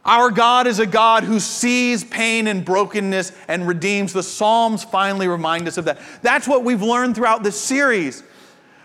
Our 0.04 0.30
God 0.30 0.66
is 0.66 0.78
a 0.80 0.86
God 0.86 1.24
who 1.24 1.40
sees 1.40 2.04
pain 2.04 2.46
and 2.46 2.64
brokenness 2.64 3.32
and 3.48 3.66
redeems. 3.66 4.12
The 4.12 4.22
Psalms 4.22 4.84
finally 4.84 5.28
remind 5.28 5.66
us 5.66 5.78
of 5.78 5.86
that. 5.86 5.98
That's 6.20 6.46
what 6.46 6.62
we've 6.62 6.82
learned 6.82 7.14
throughout 7.14 7.42
this 7.42 7.58
series. 7.58 8.22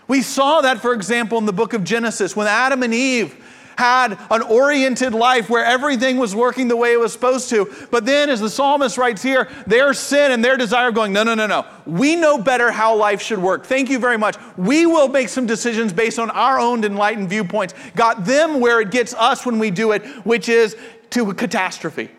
We 0.08 0.22
saw 0.22 0.62
that, 0.62 0.80
for 0.80 0.94
example, 0.94 1.38
in 1.38 1.44
the 1.44 1.52
book 1.52 1.72
of 1.74 1.84
Genesis 1.84 2.34
when 2.34 2.46
Adam 2.46 2.82
and 2.82 2.94
Eve 2.94 3.36
had 3.76 4.18
an 4.30 4.42
oriented 4.42 5.14
life 5.14 5.48
where 5.48 5.64
everything 5.64 6.18
was 6.18 6.34
working 6.34 6.68
the 6.68 6.76
way 6.76 6.92
it 6.92 7.00
was 7.00 7.12
supposed 7.12 7.48
to. 7.48 7.70
But 7.90 8.04
then, 8.04 8.28
as 8.28 8.40
the 8.40 8.50
psalmist 8.50 8.98
writes 8.98 9.22
here, 9.22 9.48
their 9.66 9.94
sin 9.94 10.32
and 10.32 10.44
their 10.44 10.56
desire 10.58 10.90
going, 10.90 11.12
no, 11.14 11.22
no, 11.22 11.34
no, 11.34 11.46
no. 11.46 11.64
We 11.86 12.14
know 12.14 12.36
better 12.36 12.70
how 12.70 12.94
life 12.96 13.22
should 13.22 13.38
work. 13.38 13.64
Thank 13.64 13.88
you 13.88 13.98
very 13.98 14.18
much. 14.18 14.36
We 14.58 14.84
will 14.84 15.08
make 15.08 15.30
some 15.30 15.46
decisions 15.46 15.92
based 15.94 16.18
on 16.18 16.28
our 16.30 16.58
own 16.58 16.84
enlightened 16.84 17.30
viewpoints. 17.30 17.74
Got 17.94 18.26
them 18.26 18.60
where 18.60 18.80
it 18.80 18.90
gets 18.90 19.14
us 19.14 19.46
when 19.46 19.58
we 19.58 19.70
do 19.70 19.92
it, 19.92 20.04
which 20.26 20.48
is 20.50 20.76
to 21.10 21.30
a 21.30 21.34
catastrophe. 21.34 22.10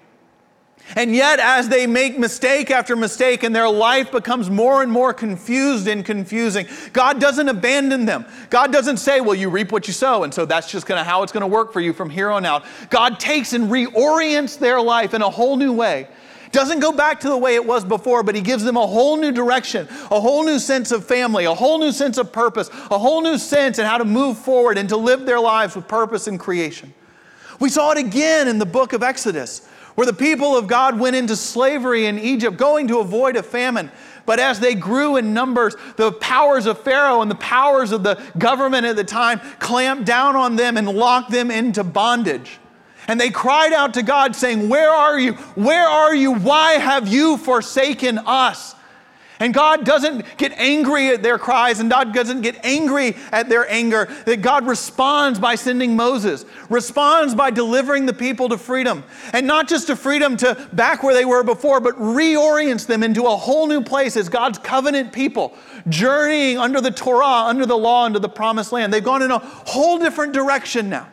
And 0.96 1.16
yet, 1.16 1.40
as 1.40 1.70
they 1.70 1.88
make 1.88 2.20
mistake 2.20 2.70
after 2.70 2.96
mistake 2.96 3.44
and 3.44 3.56
their 3.56 3.70
life 3.70 4.12
becomes 4.12 4.50
more 4.50 4.84
and 4.84 4.92
more 4.92 5.14
confused 5.14 5.88
and 5.88 6.04
confusing, 6.04 6.68
God 6.92 7.22
doesn't 7.22 7.48
abandon 7.48 8.06
them. 8.06 8.26
God 8.50 8.74
doesn't 8.74 8.98
say, 8.98 9.22
Well, 9.22 9.36
you 9.36 9.50
reap 9.50 9.72
what 9.72 9.88
you 9.88 9.94
sow, 9.94 10.24
and 10.24 10.34
so 10.34 10.46
that's 10.46 10.70
just 10.70 10.86
gonna, 10.86 11.04
how 11.04 11.24
it's 11.24 11.32
going 11.32 11.42
to 11.42 11.48
work 11.48 11.72
for 11.72 11.80
you 11.80 11.94
from 11.94 12.10
here 12.10 12.30
on 12.30 12.46
out. 12.46 12.66
God 12.90 13.20
takes 13.20 13.54
and 13.54 13.70
reorients 13.70 14.58
their 14.60 14.82
life 14.82 15.14
in 15.14 15.22
a 15.22 15.30
whole 15.30 15.56
new 15.56 15.72
way. 15.72 16.08
Doesn't 16.52 16.82
go 16.82 16.92
back 16.92 17.22
to 17.22 17.30
the 17.30 17.38
way 17.38 17.56
it 17.56 17.66
was 17.66 17.86
before, 17.86 18.24
but 18.24 18.36
He 18.36 18.42
gives 18.42 18.64
them 18.64 18.76
a 18.76 18.86
whole 18.86 19.16
new 19.16 19.32
direction, 19.32 19.88
a 20.10 20.20
whole 20.20 20.44
new 20.44 20.60
sense 20.60 20.92
of 20.92 21.06
family, 21.06 21.46
a 21.46 21.54
whole 21.54 21.80
new 21.80 21.94
sense 21.94 22.18
of 22.18 22.34
purpose, 22.34 22.70
a 22.90 23.00
whole 23.00 23.22
new 23.22 23.38
sense 23.38 23.80
in 23.80 23.86
how 23.86 23.98
to 23.98 24.06
move 24.06 24.38
forward 24.38 24.78
and 24.78 24.90
to 24.90 24.98
live 24.98 25.26
their 25.26 25.40
lives 25.40 25.76
with 25.76 25.88
purpose 25.88 26.28
and 26.28 26.38
creation. 26.40 26.94
We 27.62 27.70
saw 27.70 27.92
it 27.92 28.00
again 28.00 28.48
in 28.48 28.58
the 28.58 28.66
book 28.66 28.92
of 28.92 29.04
Exodus 29.04 29.66
where 29.94 30.08
the 30.08 30.14
people 30.14 30.58
of 30.58 30.66
God 30.66 31.00
went 31.00 31.16
into 31.16 31.36
slavery 31.36 32.08
in 32.08 32.18
Egypt, 32.18 32.58
going 32.58 32.88
to 32.88 33.00
avoid 33.00 33.36
a 33.36 33.44
famine. 33.44 33.92
But 34.26 34.40
as 34.40 34.60
they 34.60 34.74
grew 34.74 35.18
in 35.18 35.34
numbers, 35.34 35.76
the 35.96 36.12
powers 36.12 36.66
of 36.66 36.80
Pharaoh 36.80 37.22
and 37.22 37.30
the 37.30 37.36
powers 37.36 37.92
of 37.92 38.02
the 38.02 38.20
government 38.38 38.88
at 38.88 38.96
the 38.96 39.04
time 39.04 39.40
clamped 39.60 40.06
down 40.06 40.36
on 40.36 40.56
them 40.56 40.76
and 40.76 40.88
locked 40.90 41.30
them 41.30 41.52
into 41.52 41.84
bondage. 41.84 42.58
And 43.08 43.20
they 43.20 43.30
cried 43.30 43.74
out 43.74 43.94
to 43.94 44.02
God, 44.02 44.36
saying, 44.36 44.68
Where 44.68 44.90
are 44.90 45.20
you? 45.20 45.34
Where 45.34 45.88
are 45.88 46.16
you? 46.16 46.34
Why 46.34 46.74
have 46.74 47.08
you 47.08 47.38
forsaken 47.38 48.18
us? 48.26 48.74
And 49.42 49.56
God 49.56 49.86
doesn't 49.86 50.38
get 50.38 50.52
angry 50.52 51.10
at 51.10 51.24
their 51.24 51.40
cries, 51.40 51.80
and 51.80 51.90
God 51.90 52.14
doesn't 52.14 52.42
get 52.42 52.64
angry 52.64 53.18
at 53.32 53.50
their 53.50 53.68
anger. 53.72 54.06
That 54.26 54.44
God 54.44 54.68
responds 54.68 55.40
by 55.40 55.56
sending 55.56 55.96
Moses, 55.96 56.46
responds 56.70 57.34
by 57.34 57.50
delivering 57.50 58.06
the 58.06 58.14
people 58.14 58.50
to 58.50 58.58
freedom. 58.60 59.04
And 59.34 59.48
not 59.48 59.68
just 59.68 59.88
to 59.88 59.96
freedom 59.96 60.38
to 60.38 60.70
back 60.74 61.02
where 61.02 61.16
they 61.16 61.26
were 61.26 61.42
before, 61.44 61.80
but 61.80 61.98
reorients 61.98 62.86
them 62.86 63.02
into 63.02 63.24
a 63.24 63.36
whole 63.36 63.66
new 63.66 63.82
place 63.82 64.16
as 64.16 64.30
God's 64.30 64.60
covenant 64.60 65.12
people, 65.12 65.58
journeying 65.90 66.60
under 66.60 66.80
the 66.80 66.92
Torah, 66.92 67.48
under 67.48 67.66
the 67.66 67.76
law, 67.76 68.06
into 68.06 68.20
the 68.20 68.30
promised 68.30 68.72
land. 68.72 68.94
They've 68.94 69.04
gone 69.04 69.24
in 69.24 69.32
a 69.32 69.40
whole 69.40 69.98
different 69.98 70.34
direction 70.34 70.88
now. 70.88 71.10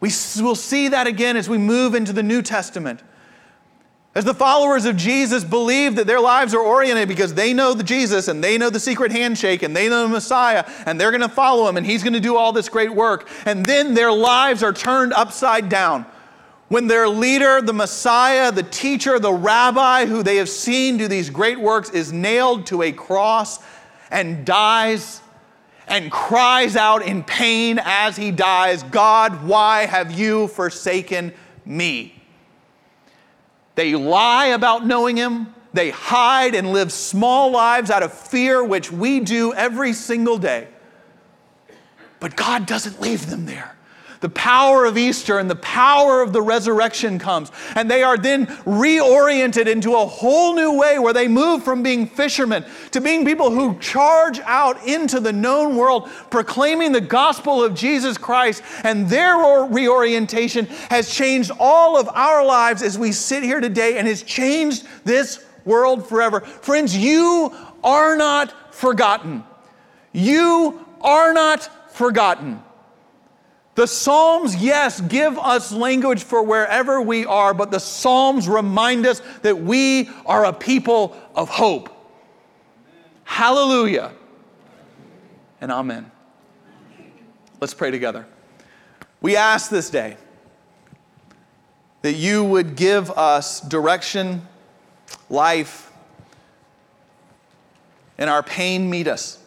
We 0.00 0.10
will 0.40 0.56
see 0.56 0.88
that 0.88 1.06
again 1.06 1.36
as 1.36 1.48
we 1.48 1.58
move 1.58 1.94
into 1.94 2.12
the 2.12 2.24
New 2.24 2.42
Testament. 2.42 3.04
As 4.14 4.26
the 4.26 4.34
followers 4.34 4.84
of 4.84 4.96
Jesus 4.96 5.42
believe 5.42 5.96
that 5.96 6.06
their 6.06 6.20
lives 6.20 6.54
are 6.54 6.60
oriented 6.60 7.08
because 7.08 7.32
they 7.32 7.54
know 7.54 7.72
the 7.72 7.82
Jesus 7.82 8.28
and 8.28 8.44
they 8.44 8.58
know 8.58 8.68
the 8.68 8.78
secret 8.78 9.10
handshake 9.10 9.62
and 9.62 9.74
they 9.74 9.88
know 9.88 10.02
the 10.02 10.08
Messiah 10.08 10.64
and 10.84 11.00
they're 11.00 11.10
going 11.10 11.22
to 11.22 11.30
follow 11.30 11.66
him 11.66 11.78
and 11.78 11.86
he's 11.86 12.02
going 12.02 12.12
to 12.12 12.20
do 12.20 12.36
all 12.36 12.52
this 12.52 12.68
great 12.68 12.92
work. 12.94 13.26
And 13.46 13.64
then 13.64 13.94
their 13.94 14.12
lives 14.12 14.62
are 14.62 14.72
turned 14.72 15.14
upside 15.14 15.70
down. 15.70 16.04
When 16.68 16.88
their 16.88 17.08
leader, 17.08 17.62
the 17.62 17.72
Messiah, 17.72 18.52
the 18.52 18.62
teacher, 18.62 19.18
the 19.18 19.32
rabbi 19.32 20.04
who 20.04 20.22
they 20.22 20.36
have 20.36 20.48
seen 20.48 20.98
do 20.98 21.08
these 21.08 21.30
great 21.30 21.58
works 21.58 21.88
is 21.88 22.12
nailed 22.12 22.66
to 22.66 22.82
a 22.82 22.92
cross 22.92 23.60
and 24.10 24.44
dies 24.44 25.22
and 25.86 26.12
cries 26.12 26.76
out 26.76 27.02
in 27.02 27.24
pain 27.24 27.80
as 27.82 28.16
he 28.16 28.30
dies 28.30 28.82
God, 28.84 29.46
why 29.46 29.86
have 29.86 30.12
you 30.12 30.48
forsaken 30.48 31.32
me? 31.64 32.21
They 33.74 33.94
lie 33.94 34.46
about 34.46 34.86
knowing 34.86 35.16
him. 35.16 35.54
They 35.72 35.90
hide 35.90 36.54
and 36.54 36.72
live 36.72 36.92
small 36.92 37.50
lives 37.50 37.90
out 37.90 38.02
of 38.02 38.12
fear, 38.12 38.62
which 38.62 38.92
we 38.92 39.20
do 39.20 39.54
every 39.54 39.92
single 39.94 40.36
day. 40.36 40.68
But 42.20 42.36
God 42.36 42.66
doesn't 42.66 43.00
leave 43.00 43.28
them 43.30 43.46
there 43.46 43.74
the 44.22 44.30
power 44.30 44.86
of 44.86 44.96
Easter 44.96 45.38
and 45.38 45.50
the 45.50 45.56
power 45.56 46.22
of 46.22 46.32
the 46.32 46.40
resurrection 46.40 47.18
comes. 47.18 47.52
And 47.74 47.90
they 47.90 48.02
are 48.02 48.16
then 48.16 48.46
reoriented 48.46 49.66
into 49.66 49.94
a 49.94 50.06
whole 50.06 50.54
new 50.54 50.78
way 50.78 50.98
where 50.98 51.12
they 51.12 51.28
move 51.28 51.64
from 51.64 51.82
being 51.82 52.06
fishermen 52.06 52.64
to 52.92 53.00
being 53.00 53.26
people 53.26 53.50
who 53.50 53.78
charge 53.80 54.38
out 54.40 54.86
into 54.86 55.18
the 55.18 55.32
known 55.32 55.76
world, 55.76 56.08
proclaiming 56.30 56.92
the 56.92 57.00
gospel 57.00 57.62
of 57.62 57.74
Jesus 57.74 58.16
Christ. 58.16 58.62
And 58.84 59.08
their 59.08 59.36
reorientation 59.66 60.66
has 60.88 61.12
changed 61.12 61.50
all 61.58 61.98
of 61.98 62.08
our 62.08 62.44
lives 62.44 62.82
as 62.82 62.96
we 62.96 63.10
sit 63.10 63.42
here 63.42 63.60
today 63.60 63.98
and 63.98 64.06
has 64.06 64.22
changed 64.22 64.86
this 65.04 65.44
world 65.64 66.08
forever. 66.08 66.40
Friends, 66.40 66.96
you 66.96 67.52
are 67.82 68.16
not 68.16 68.72
forgotten. 68.72 69.42
You 70.12 70.86
are 71.00 71.32
not 71.32 71.92
forgotten. 71.92 72.62
The 73.74 73.86
Psalms, 73.86 74.56
yes, 74.56 75.00
give 75.00 75.38
us 75.38 75.72
language 75.72 76.24
for 76.24 76.42
wherever 76.42 77.00
we 77.00 77.24
are, 77.24 77.54
but 77.54 77.70
the 77.70 77.80
Psalms 77.80 78.46
remind 78.46 79.06
us 79.06 79.22
that 79.40 79.58
we 79.58 80.10
are 80.26 80.44
a 80.44 80.52
people 80.52 81.16
of 81.34 81.48
hope. 81.48 81.88
Hallelujah 83.24 84.12
and 85.62 85.72
amen. 85.72 86.10
Let's 87.60 87.72
pray 87.72 87.90
together. 87.90 88.26
We 89.22 89.36
ask 89.36 89.70
this 89.70 89.88
day 89.88 90.16
that 92.02 92.14
you 92.14 92.44
would 92.44 92.76
give 92.76 93.10
us 93.12 93.60
direction, 93.60 94.46
life, 95.30 95.90
and 98.18 98.28
our 98.28 98.42
pain 98.42 98.90
meet 98.90 99.08
us 99.08 99.41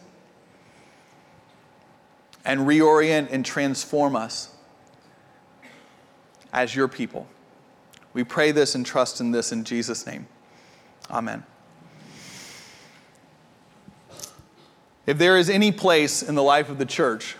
and 2.46 2.60
reorient 2.60 3.28
and 3.30 3.44
transform 3.44 4.14
us 4.14 4.50
as 6.52 6.74
your 6.74 6.86
people. 6.86 7.26
We 8.14 8.24
pray 8.24 8.52
this 8.52 8.74
and 8.74 8.86
trust 8.86 9.20
in 9.20 9.32
this 9.32 9.52
in 9.52 9.64
Jesus' 9.64 10.06
name. 10.06 10.28
Amen. 11.10 11.44
If 15.06 15.18
there 15.18 15.36
is 15.36 15.50
any 15.50 15.72
place 15.72 16.22
in 16.22 16.36
the 16.36 16.42
life 16.42 16.70
of 16.70 16.78
the 16.78 16.86
church 16.86 17.36